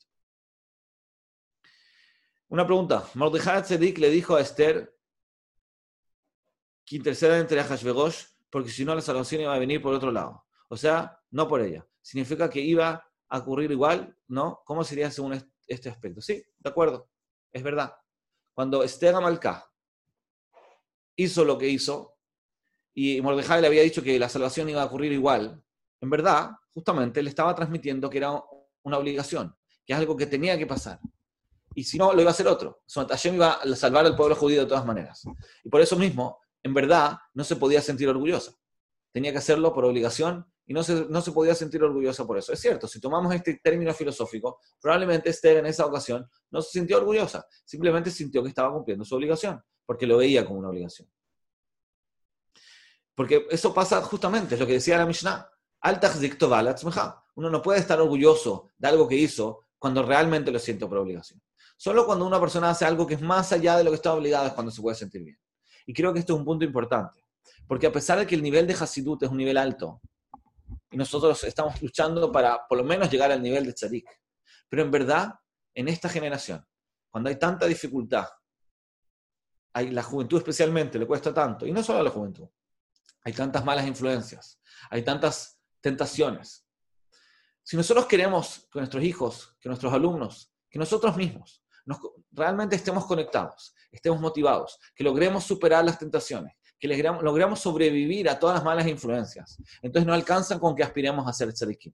Una 2.50 2.66
pregunta. 2.66 3.08
Mordejai 3.14 3.64
le 3.94 4.10
dijo 4.10 4.36
a 4.36 4.42
Esther 4.42 4.94
que 6.86 6.98
interceda 6.98 7.38
entre 7.40 7.64
Hashverosh 7.64 8.26
porque 8.50 8.70
si 8.70 8.84
no 8.84 8.94
la 8.94 9.02
salvación 9.02 9.42
iba 9.42 9.56
a 9.56 9.60
venir 9.60 9.82
por 9.82 9.94
otro 9.94 10.12
lado. 10.12 10.46
O 10.68 10.76
sea, 10.76 11.18
no 11.30 11.48
por 11.48 11.62
ella. 11.62 11.88
Significa 12.02 12.50
que 12.50 12.60
iba 12.60 13.10
a 13.30 13.38
ocurrir 13.38 13.72
igual, 13.72 14.18
¿no? 14.28 14.62
¿Cómo 14.66 14.84
sería 14.84 15.10
según 15.10 15.42
este 15.66 15.90
aspecto? 15.90 16.22
Sí, 16.22 16.44
de 16.60 16.70
acuerdo. 16.70 17.10
Es 17.52 17.64
verdad. 17.64 17.96
Cuando 18.54 18.84
Esther 18.84 19.16
Amalcá 19.16 19.72
hizo 21.16 21.46
lo 21.46 21.58
que 21.58 21.70
hizo 21.70 22.18
y 22.94 23.22
Mordejai 23.22 23.62
le 23.62 23.68
había 23.68 23.84
dicho 23.84 24.04
que 24.04 24.20
la 24.20 24.28
salvación 24.28 24.70
iba 24.70 24.82
a 24.82 24.86
ocurrir 24.86 25.14
igual, 25.14 25.64
en 26.02 26.10
verdad, 26.10 26.52
justamente 26.74 27.22
le 27.22 27.30
estaba 27.30 27.56
transmitiendo 27.56 28.10
que 28.10 28.18
era 28.18 28.32
una 28.84 28.98
obligación, 28.98 29.56
que 29.86 29.94
es 29.94 30.00
algo 30.00 30.18
que 30.18 30.26
tenía 30.26 30.58
que 30.58 30.66
pasar. 30.66 31.00
Y 31.76 31.84
si 31.84 31.98
no, 31.98 32.12
lo 32.12 32.22
iba 32.22 32.32
a 32.32 32.34
hacer 32.34 32.48
otro. 32.48 32.84
Hashem 32.94 33.36
iba 33.36 33.54
a 33.54 33.76
salvar 33.76 34.06
al 34.06 34.16
pueblo 34.16 34.36
judío 34.36 34.62
de 34.62 34.68
todas 34.68 34.86
maneras. 34.86 35.24
Y 35.64 35.70
por 35.70 35.80
eso 35.80 35.96
mismo, 35.96 36.40
en 36.64 36.74
verdad, 36.74 37.18
no 37.34 37.44
se 37.44 37.56
podía 37.56 37.82
sentir 37.82 38.10
orgullosa. 38.10 38.52
Tenía 39.14 39.32
que 39.32 39.38
hacerlo 39.38 39.74
por 39.74 39.86
obligación 39.86 40.46
y 40.66 40.74
no 40.74 40.84
se, 40.84 41.06
no 41.08 41.22
se 41.22 41.32
podía 41.32 41.54
sentir 41.54 41.84
orgullosa 41.84 42.26
por 42.26 42.38
eso. 42.38 42.52
Es 42.52 42.60
cierto, 42.60 42.88
si 42.88 43.00
tomamos 43.00 43.34
este 43.34 43.60
término 43.64 43.94
filosófico, 43.94 44.60
probablemente 44.82 45.30
Esther 45.30 45.58
en 45.58 45.68
esa 45.68 45.86
ocasión 45.86 46.28
no 46.50 46.62
se 46.62 46.80
sintió 46.80 46.98
orgullosa, 46.98 47.46
simplemente 47.64 48.10
sintió 48.10 48.42
que 48.42 48.50
estaba 48.50 48.74
cumpliendo 48.74 49.06
su 49.06 49.16
obligación, 49.16 49.62
porque 49.86 50.08
lo 50.08 50.18
veía 50.18 50.46
como 50.46 50.60
una 50.60 50.70
obligación. 50.70 51.10
Porque 53.14 53.48
eso 53.50 53.74
pasa 53.74 54.02
justamente, 54.02 54.56
es 54.56 54.60
lo 54.62 54.66
que 54.66 54.74
decía 54.74 54.98
la 54.98 55.06
Mishnah. 55.06 55.51
Uno 55.84 57.50
no 57.50 57.62
puede 57.62 57.80
estar 57.80 58.00
orgulloso 58.00 58.70
de 58.78 58.88
algo 58.88 59.08
que 59.08 59.16
hizo 59.16 59.66
cuando 59.80 60.04
realmente 60.04 60.52
lo 60.52 60.60
siente 60.60 60.86
por 60.86 60.98
obligación. 60.98 61.42
Solo 61.78 62.06
cuando 62.06 62.26
una 62.26 62.40
persona 62.40 62.70
hace 62.70 62.86
algo 62.86 63.08
que 63.08 63.16
es 63.16 63.22
más 63.22 63.52
allá 63.52 63.78
de 63.78 63.84
lo 63.84 63.90
que 63.90 63.96
está 63.96 64.14
obligado 64.14 64.46
es 64.46 64.54
cuando 64.54 64.72
se 64.72 64.82
puede 64.82 64.96
sentir 64.96 65.24
bien. 65.24 65.40
Y 65.88 65.94
creo 65.94 66.14
que 66.14 66.20
esto 66.20 66.34
es 66.34 66.40
un 66.40 66.46
punto 66.46 66.64
importante, 66.64 67.26
porque 67.68 67.88
a 67.88 67.92
pesar 67.92 68.20
de 68.20 68.28
que 68.28 68.36
el 68.36 68.44
nivel 68.44 68.68
de 68.68 68.74
Hasidut 68.74 69.24
es 69.24 69.30
un 69.30 69.38
nivel 69.38 69.58
alto, 69.58 70.02
y 70.92 70.98
nosotros 70.98 71.44
estamos 71.44 71.82
luchando 71.82 72.32
para 72.32 72.68
por 72.68 72.78
lo 72.78 72.84
menos 72.84 73.10
llegar 73.10 73.32
al 73.32 73.42
nivel 73.42 73.66
de 73.66 73.74
Tzadik, 73.74 74.08
pero 74.70 74.84
en 74.84 74.92
verdad, 74.92 75.34
en 75.74 75.88
esta 75.88 76.10
generación, 76.10 76.64
cuando 77.10 77.30
hay 77.30 77.38
tanta 77.38 77.66
dificultad, 77.66 78.28
hay 79.74 79.90
la 79.90 80.04
juventud 80.04 80.38
especialmente 80.38 81.00
le 81.00 81.08
cuesta 81.08 81.34
tanto, 81.34 81.66
y 81.66 81.72
no 81.72 81.82
solo 81.82 82.00
a 82.00 82.04
la 82.04 82.10
juventud, 82.10 82.48
hay 83.24 83.34
tantas 83.34 83.64
malas 83.64 83.88
influencias, 83.88 84.60
hay 84.90 85.02
tantas 85.04 85.61
tentaciones. 85.82 86.66
Si 87.64 87.76
nosotros 87.76 88.06
queremos 88.06 88.68
que 88.72 88.80
nuestros 88.80 89.04
hijos, 89.04 89.56
que 89.60 89.70
nuestros 89.70 89.94
alumnos, 89.94 90.52
que 90.70 90.80
nosotros 90.80 91.16
mismos 91.16 91.64
realmente 92.32 92.76
estemos 92.76 93.06
conectados, 93.06 93.74
estemos 93.92 94.20
motivados, 94.22 94.80
que 94.96 95.04
logremos 95.04 95.44
superar 95.44 95.84
las 95.84 96.00
tentaciones, 96.00 96.54
que 96.80 96.88
logremos 96.88 97.60
sobrevivir 97.60 98.30
a 98.30 98.40
todas 98.40 98.56
las 98.56 98.64
malas 98.64 98.88
influencias, 98.88 99.58
entonces 99.82 100.08
no 100.08 100.14
alcanzan 100.14 100.60
con 100.60 100.76
que 100.76 100.84
aspiremos 100.84 101.28
a 101.28 101.34
ser 101.34 101.52
tzadik. 101.54 101.94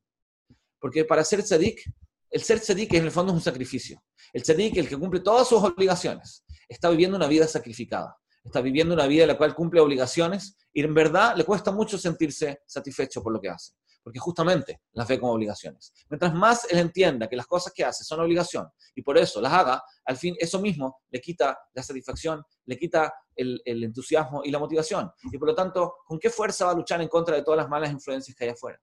Porque 0.79 1.03
para 1.05 1.23
ser 1.23 1.41
tzadik, 1.41 1.81
el 2.29 2.41
ser 2.41 2.59
tzadik 2.59 2.93
en 2.93 3.05
el 3.05 3.11
fondo 3.11 3.31
es 3.31 3.37
un 3.37 3.43
sacrificio. 3.43 4.03
El 4.31 4.43
tzadik, 4.43 4.77
el 4.77 4.87
que 4.87 4.97
cumple 4.97 5.21
todas 5.21 5.47
sus 5.47 5.63
obligaciones, 5.63 6.45
está 6.67 6.89
viviendo 6.89 7.17
una 7.17 7.27
vida 7.27 7.47
sacrificada 7.47 8.15
está 8.47 8.61
viviendo 8.61 8.93
una 8.93 9.07
vida 9.07 9.23
en 9.23 9.29
la 9.29 9.37
cual 9.37 9.53
cumple 9.53 9.79
obligaciones 9.79 10.57
y 10.73 10.81
en 10.81 10.93
verdad 10.93 11.35
le 11.35 11.43
cuesta 11.43 11.71
mucho 11.71 11.97
sentirse 11.97 12.61
satisfecho 12.65 13.21
por 13.21 13.33
lo 13.33 13.39
que 13.39 13.49
hace. 13.49 13.73
porque 14.03 14.19
justamente 14.19 14.83
las 14.93 15.05
ve 15.05 15.19
como 15.19 15.33
obligaciones. 15.33 15.91
Mientras 16.09 16.33
más 16.33 16.65
él 16.71 16.79
entienda 16.79 17.27
que 17.27 17.35
las 17.35 17.45
cosas 17.45 17.73
que 17.73 17.83
hace 17.83 18.05
son 18.05 18.21
obligación 18.21 18.65
y 18.95 19.01
por 19.01 19.17
eso 19.17 19.41
las 19.41 19.51
haga, 19.51 19.83
al 20.05 20.15
fin 20.15 20.33
eso 20.39 20.61
mismo 20.61 21.01
le 21.09 21.19
quita 21.19 21.59
la 21.73 21.83
satisfacción, 21.83 22.41
le 22.67 22.77
quita 22.77 23.13
el, 23.35 23.61
entusiasmo 23.65 24.43
y 24.45 24.51
la 24.51 24.59
motivación. 24.59 25.11
Y 25.29 25.37
por 25.37 25.49
lo 25.49 25.55
tanto, 25.55 25.95
¿con 26.05 26.19
qué 26.19 26.29
fuerza 26.29 26.67
va 26.67 26.71
a 26.71 26.75
luchar 26.75 27.01
en 27.01 27.09
contra 27.09 27.35
de 27.35 27.43
todas 27.43 27.57
las 27.57 27.67
malas 27.67 27.91
influencias 27.91 28.33
que 28.33 28.45
hay 28.45 28.51
afuera? 28.51 28.79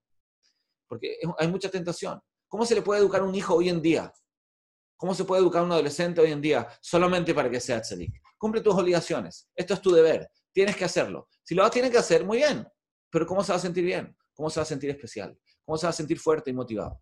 Porque 0.87 1.17
hay 1.39 1.49
mucha 1.49 1.71
tentación. 1.71 2.21
¿Cómo 2.47 2.67
se 2.67 2.75
le 2.75 2.83
puede 2.83 3.01
educar 3.01 3.23
un 3.23 3.35
hijo 3.35 3.55
hoy 3.55 3.71
en 3.71 3.81
día? 3.81 4.13
¿Cómo 4.97 5.15
se 5.15 5.25
puede 5.25 5.43
educar 5.43 5.63
a 5.63 5.65
un 5.65 5.73
adolescente 5.73 6.21
hoy 6.21 6.33
en 6.33 6.41
día 6.41 6.69
solamente 6.81 7.35
para 7.35 7.51
que 7.51 7.61
sea 7.61 7.81
tzadik? 7.81 8.21
Cumple 8.39 8.61
tus 8.61 8.75
obligaciones. 8.75 9.49
Esto 9.55 9.75
es 9.75 9.81
tu 9.81 9.93
deber. 9.93 10.31
Tienes 10.53 10.77
que 10.77 10.85
hacerlo. 10.85 11.29
Si 11.43 11.55
lo 11.55 11.69
tienes 11.71 11.91
que 11.91 11.99
hacer, 11.99 12.25
muy 12.25 12.39
bien. 12.39 12.67
Pero 13.11 13.27
¿cómo 13.27 13.43
se 13.43 13.53
va 13.53 13.57
a 13.57 13.61
sentir 13.61 13.85
bien? 13.85 14.17
¿Cómo 14.35 14.51
se 14.51 14.61
va 14.61 14.63
a 14.63 14.67
sentir 14.67 14.91
especial? 14.91 15.39
¿Cómo 15.65 15.79
se 15.79 15.87
va 15.87 15.91
a 15.91 15.95
sentir 15.95 16.19
fuerte 16.19 16.51
y 16.51 16.53
motivado? 16.53 17.01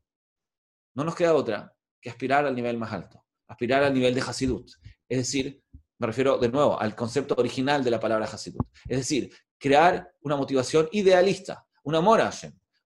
No 0.94 1.04
nos 1.04 1.14
queda 1.14 1.34
otra 1.34 1.74
que 2.00 2.10
aspirar 2.10 2.44
al 2.44 2.54
nivel 2.54 2.76
más 2.76 2.92
alto, 2.92 3.24
aspirar 3.46 3.82
al 3.82 3.94
nivel 3.94 4.14
de 4.14 4.20
Hasidut. 4.20 4.70
Es 5.08 5.18
decir, 5.18 5.62
me 5.98 6.06
refiero 6.06 6.38
de 6.38 6.48
nuevo 6.48 6.80
al 6.80 6.94
concepto 6.94 7.34
original 7.38 7.82
de 7.84 7.90
la 7.90 8.00
palabra 8.00 8.26
Hasidut. 8.26 8.66
Es 8.88 8.98
decir, 8.98 9.32
crear 9.58 10.12
una 10.22 10.36
motivación 10.36 10.88
idealista, 10.92 11.66
un 11.84 11.94
amor 11.94 12.20
a 12.20 12.28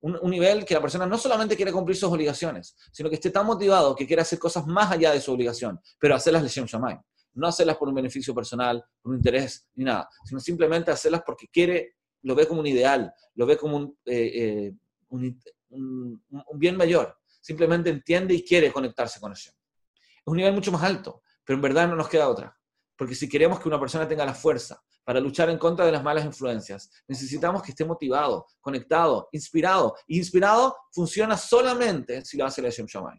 un, 0.00 0.30
nivel 0.30 0.64
que 0.64 0.74
la 0.74 0.80
persona 0.80 1.06
no 1.06 1.18
solamente 1.18 1.56
quiere 1.56 1.72
cumplir 1.72 1.96
sus 1.96 2.10
obligaciones, 2.10 2.76
sino 2.92 3.08
que 3.08 3.16
esté 3.16 3.30
tan 3.30 3.46
motivado 3.46 3.94
que 3.94 4.06
quiera 4.06 4.22
hacer 4.22 4.38
cosas 4.38 4.66
más 4.66 4.92
allá 4.92 5.12
de 5.12 5.20
su 5.20 5.32
obligación, 5.32 5.80
pero 5.98 6.14
hacerlas 6.14 6.42
Leshem 6.42 6.66
Shamay. 6.66 6.98
No 7.34 7.48
hacerlas 7.48 7.76
por 7.76 7.88
un 7.88 7.94
beneficio 7.94 8.34
personal, 8.34 8.82
por 9.02 9.12
un 9.12 9.18
interés, 9.18 9.68
ni 9.74 9.84
nada, 9.84 10.08
sino 10.24 10.40
simplemente 10.40 10.90
hacerlas 10.90 11.22
porque 11.24 11.48
quiere 11.48 11.96
lo 12.22 12.34
ve 12.34 12.46
como 12.48 12.60
un 12.60 12.66
ideal, 12.66 13.12
lo 13.34 13.46
ve 13.46 13.56
como 13.56 13.96
eh, 14.04 14.32
eh, 14.34 14.72
un, 15.08 15.40
un, 15.68 16.22
bien 16.54 16.76
mayor. 16.76 17.16
Simplemente 17.40 17.90
entiende 17.90 18.34
y 18.34 18.44
quiere 18.44 18.72
conectarse 18.72 19.20
con 19.20 19.32
Hashem. 19.32 19.52
Es 19.94 20.22
un 20.24 20.36
nivel 20.36 20.52
mucho 20.52 20.72
más 20.72 20.82
alto, 20.82 21.22
pero 21.44 21.56
en 21.56 21.62
verdad 21.62 21.86
no 21.86 21.94
nos 21.94 22.08
queda 22.08 22.28
otra. 22.28 22.56
Porque 22.96 23.14
si 23.14 23.28
queremos 23.28 23.60
que 23.60 23.68
una 23.68 23.78
persona 23.78 24.08
tenga 24.08 24.24
la 24.24 24.34
fuerza 24.34 24.82
para 25.06 25.20
luchar 25.20 25.48
en 25.50 25.56
contra 25.56 25.86
de 25.86 25.92
las 25.92 26.02
malas 26.02 26.24
influencias, 26.24 26.90
necesitamos 27.06 27.62
que 27.62 27.70
esté 27.70 27.84
motivado, 27.84 28.44
conectado, 28.60 29.28
inspirado. 29.30 29.94
Y 30.08 30.18
inspirado 30.18 30.76
funciona 30.90 31.36
solamente 31.36 32.24
si 32.24 32.36
lo 32.36 32.44
hace 32.44 32.60
la 32.60 32.70
Hashem 32.70 32.86
Shamay. 32.86 33.16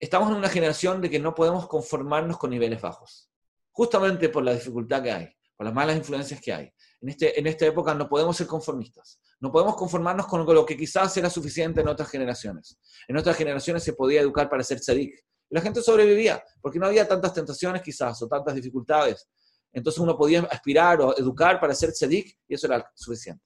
Estamos 0.00 0.30
en 0.30 0.36
una 0.36 0.48
generación 0.48 1.02
de 1.02 1.10
que 1.10 1.18
no 1.18 1.34
podemos 1.34 1.68
conformarnos 1.68 2.38
con 2.38 2.48
niveles 2.48 2.80
bajos, 2.80 3.30
justamente 3.72 4.30
por 4.30 4.42
la 4.42 4.54
dificultad 4.54 5.02
que 5.02 5.12
hay, 5.12 5.28
por 5.54 5.66
las 5.66 5.74
malas 5.74 5.98
influencias 5.98 6.40
que 6.40 6.50
hay. 6.50 6.72
En, 7.02 7.10
este, 7.10 7.38
en 7.38 7.46
esta 7.46 7.66
época 7.66 7.92
no 7.92 8.08
podemos 8.08 8.34
ser 8.34 8.46
conformistas. 8.46 9.20
No 9.40 9.52
podemos 9.52 9.76
conformarnos 9.76 10.28
con 10.28 10.46
lo 10.46 10.64
que 10.64 10.78
quizás 10.78 11.14
era 11.18 11.28
suficiente 11.28 11.82
en 11.82 11.88
otras 11.88 12.08
generaciones. 12.08 12.78
En 13.06 13.18
otras 13.18 13.36
generaciones 13.36 13.84
se 13.84 13.92
podía 13.92 14.22
educar 14.22 14.48
para 14.48 14.64
ser 14.64 14.80
tzadik. 14.80 15.12
La 15.50 15.60
gente 15.60 15.82
sobrevivía, 15.82 16.42
porque 16.62 16.78
no 16.78 16.86
había 16.86 17.06
tantas 17.06 17.34
tentaciones 17.34 17.82
quizás 17.82 18.22
o 18.22 18.28
tantas 18.28 18.54
dificultades. 18.54 19.28
Entonces 19.72 20.00
uno 20.00 20.16
podía 20.16 20.40
aspirar 20.50 21.00
o 21.00 21.16
educar 21.16 21.60
para 21.60 21.74
ser 21.74 21.92
tzadik 21.92 22.38
y 22.46 22.54
eso 22.54 22.66
era 22.66 22.90
suficiente. 22.94 23.44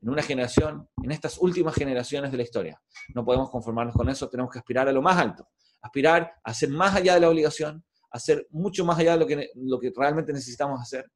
En 0.00 0.10
una 0.10 0.22
generación, 0.22 0.88
en 1.02 1.12
estas 1.12 1.38
últimas 1.38 1.74
generaciones 1.74 2.30
de 2.30 2.36
la 2.36 2.42
historia, 2.42 2.82
no 3.14 3.24
podemos 3.24 3.50
conformarnos 3.50 3.94
con 3.94 4.08
eso, 4.08 4.28
tenemos 4.28 4.52
que 4.52 4.58
aspirar 4.58 4.88
a 4.88 4.92
lo 4.92 5.00
más 5.00 5.16
alto. 5.16 5.48
Aspirar 5.80 6.32
a 6.42 6.54
ser 6.54 6.70
más 6.70 6.94
allá 6.94 7.14
de 7.14 7.20
la 7.20 7.30
obligación, 7.30 7.84
a 8.10 8.18
ser 8.18 8.46
mucho 8.50 8.84
más 8.84 8.98
allá 8.98 9.16
de 9.16 9.50
lo 9.54 9.80
que, 9.80 9.92
realmente 9.96 10.32
necesitamos 10.32 10.80
hacer 10.80 11.10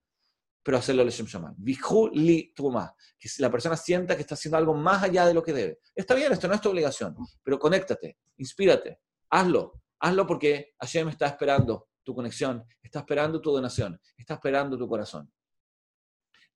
pero 0.61 0.77
hacerlo 0.77 1.03
Leshem 1.03 1.25
Shaman. 1.25 1.55
Vihu 1.57 2.11
li 2.13 2.53
truma. 2.55 2.95
Que 3.19 3.27
la 3.39 3.51
persona 3.51 3.75
sienta 3.75 4.15
que 4.15 4.21
está 4.21 4.35
haciendo 4.35 4.59
algo 4.59 4.75
más 4.75 5.03
allá 5.03 5.25
de 5.25 5.33
lo 5.33 5.43
que 5.43 5.55
debe. 5.55 5.79
Está 5.95 6.15
bien, 6.15 6.31
esto 6.31 6.47
no 6.47 6.53
es 6.53 6.61
tu 6.61 6.69
obligación, 6.69 7.17
pero 7.43 7.59
conéctate, 7.59 8.19
inspírate, 8.37 9.01
hazlo. 9.31 9.81
Hazlo 9.99 10.27
porque 10.27 10.75
Hashem 10.79 11.09
está 11.09 11.27
esperando 11.27 11.88
tu 12.09 12.15
conexión, 12.15 12.65
está 12.83 13.01
esperando 13.01 13.41
tu 13.41 13.53
donación, 13.53 14.01
está 14.17 14.35
esperando 14.35 14.79
tu 14.79 14.89
corazón. 14.89 15.31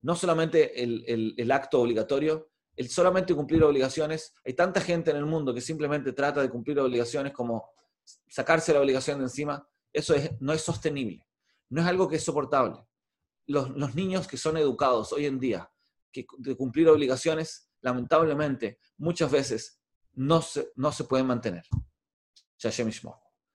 No 0.00 0.14
solamente 0.16 0.82
el, 0.82 1.34
el 1.36 1.52
acto 1.52 1.80
obligatorio, 1.80 2.50
el 2.74 2.88
solamente 2.88 3.34
cumplir 3.34 3.62
obligaciones. 3.62 4.34
Hay 4.44 4.54
tanta 4.54 4.80
gente 4.80 5.10
en 5.10 5.18
el 5.18 5.26
mundo 5.26 5.52
que 5.52 5.60
simplemente 5.60 6.12
trata 6.12 6.40
de 6.40 6.48
cumplir 6.48 6.80
obligaciones 6.80 7.32
como 7.32 7.70
sacarse 8.28 8.72
la 8.72 8.80
obligación 8.80 9.18
de 9.18 9.24
encima. 9.24 9.68
Eso 9.92 10.14
es, 10.14 10.32
no 10.40 10.52
es 10.54 10.62
sostenible. 10.62 11.26
No 11.68 11.82
es 11.82 11.86
algo 11.86 12.08
que 12.08 12.16
es 12.16 12.24
soportable 12.24 12.80
los, 13.46 13.94
niños 13.94 14.26
que 14.26 14.36
son 14.36 14.56
educados 14.56 15.12
hoy 15.12 15.26
en 15.26 15.38
día, 15.38 15.70
que 16.10 16.26
de 16.38 16.56
cumplir 16.56 16.88
obligaciones, 16.88 17.70
lamentablemente, 17.80 18.78
muchas 18.98 19.30
veces 19.30 19.80
no 20.12 20.42
se, 20.42 20.72
no 20.76 20.92
se 20.92 21.04
pueden 21.04 21.26
mantener. 21.26 21.64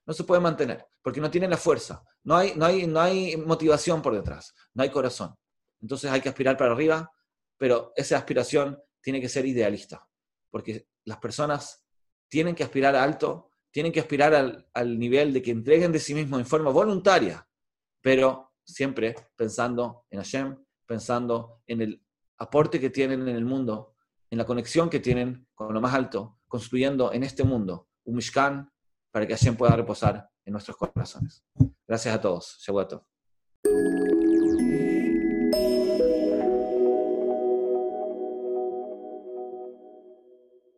No 0.07 0.13
se 0.13 0.23
pueden 0.23 0.41
mantener, 0.41 0.85
porque 1.01 1.21
no 1.21 1.29
tienen 1.29 1.49
la 1.49 1.57
fuerza, 1.57 2.01
no 2.23 2.35
hay, 2.35 2.53
no, 2.55 2.65
hay, 2.65 2.87
no 2.87 2.99
hay 2.99 3.37
motivación 3.37 4.01
por 4.01 4.15
detrás, 4.15 4.53
no 4.73 4.83
hay 4.83 4.89
corazón. 4.89 5.35
Entonces 5.81 6.09
hay 6.09 6.21
que 6.21 6.29
aspirar 6.29 6.57
para 6.57 6.71
arriba, 6.71 7.11
pero 7.57 7.91
esa 7.95 8.17
aspiración 8.17 8.81
tiene 9.01 9.21
que 9.21 9.29
ser 9.29 9.45
idealista, 9.45 10.07
porque 10.49 10.87
las 11.05 11.17
personas 11.17 11.85
tienen 12.29 12.55
que 12.55 12.63
aspirar 12.63 12.95
alto, 12.95 13.51
tienen 13.69 13.91
que 13.91 13.99
aspirar 13.99 14.33
al, 14.33 14.67
al 14.73 14.97
nivel 14.97 15.33
de 15.33 15.41
que 15.41 15.51
entreguen 15.51 15.91
de 15.91 15.99
sí 15.99 16.13
mismos 16.13 16.39
en 16.39 16.45
forma 16.45 16.71
voluntaria, 16.71 17.47
pero 18.01 18.53
siempre 18.65 19.15
pensando 19.35 20.05
en 20.09 20.19
Hashem, 20.19 20.57
pensando 20.85 21.61
en 21.67 21.81
el 21.81 22.03
aporte 22.37 22.79
que 22.79 22.89
tienen 22.89 23.27
en 23.27 23.35
el 23.35 23.45
mundo, 23.45 23.95
en 24.29 24.37
la 24.37 24.45
conexión 24.45 24.89
que 24.89 24.99
tienen 24.99 25.47
con 25.53 25.73
lo 25.73 25.81
más 25.81 25.93
alto, 25.93 26.39
construyendo 26.47 27.11
en 27.13 27.23
este 27.23 27.43
mundo 27.43 27.89
un 28.05 28.15
Mishkan 28.15 28.71
para 29.17 29.25
que 29.25 29.33
Hashem 29.33 29.55
pueda 29.55 29.75
reposar 29.75 30.29
en 30.45 30.51
nuestros 30.51 30.77
corazones. 30.77 31.43
Gracias 31.87 32.13
a 32.13 32.21
todos. 32.21 32.55
Shabbat 32.59 33.01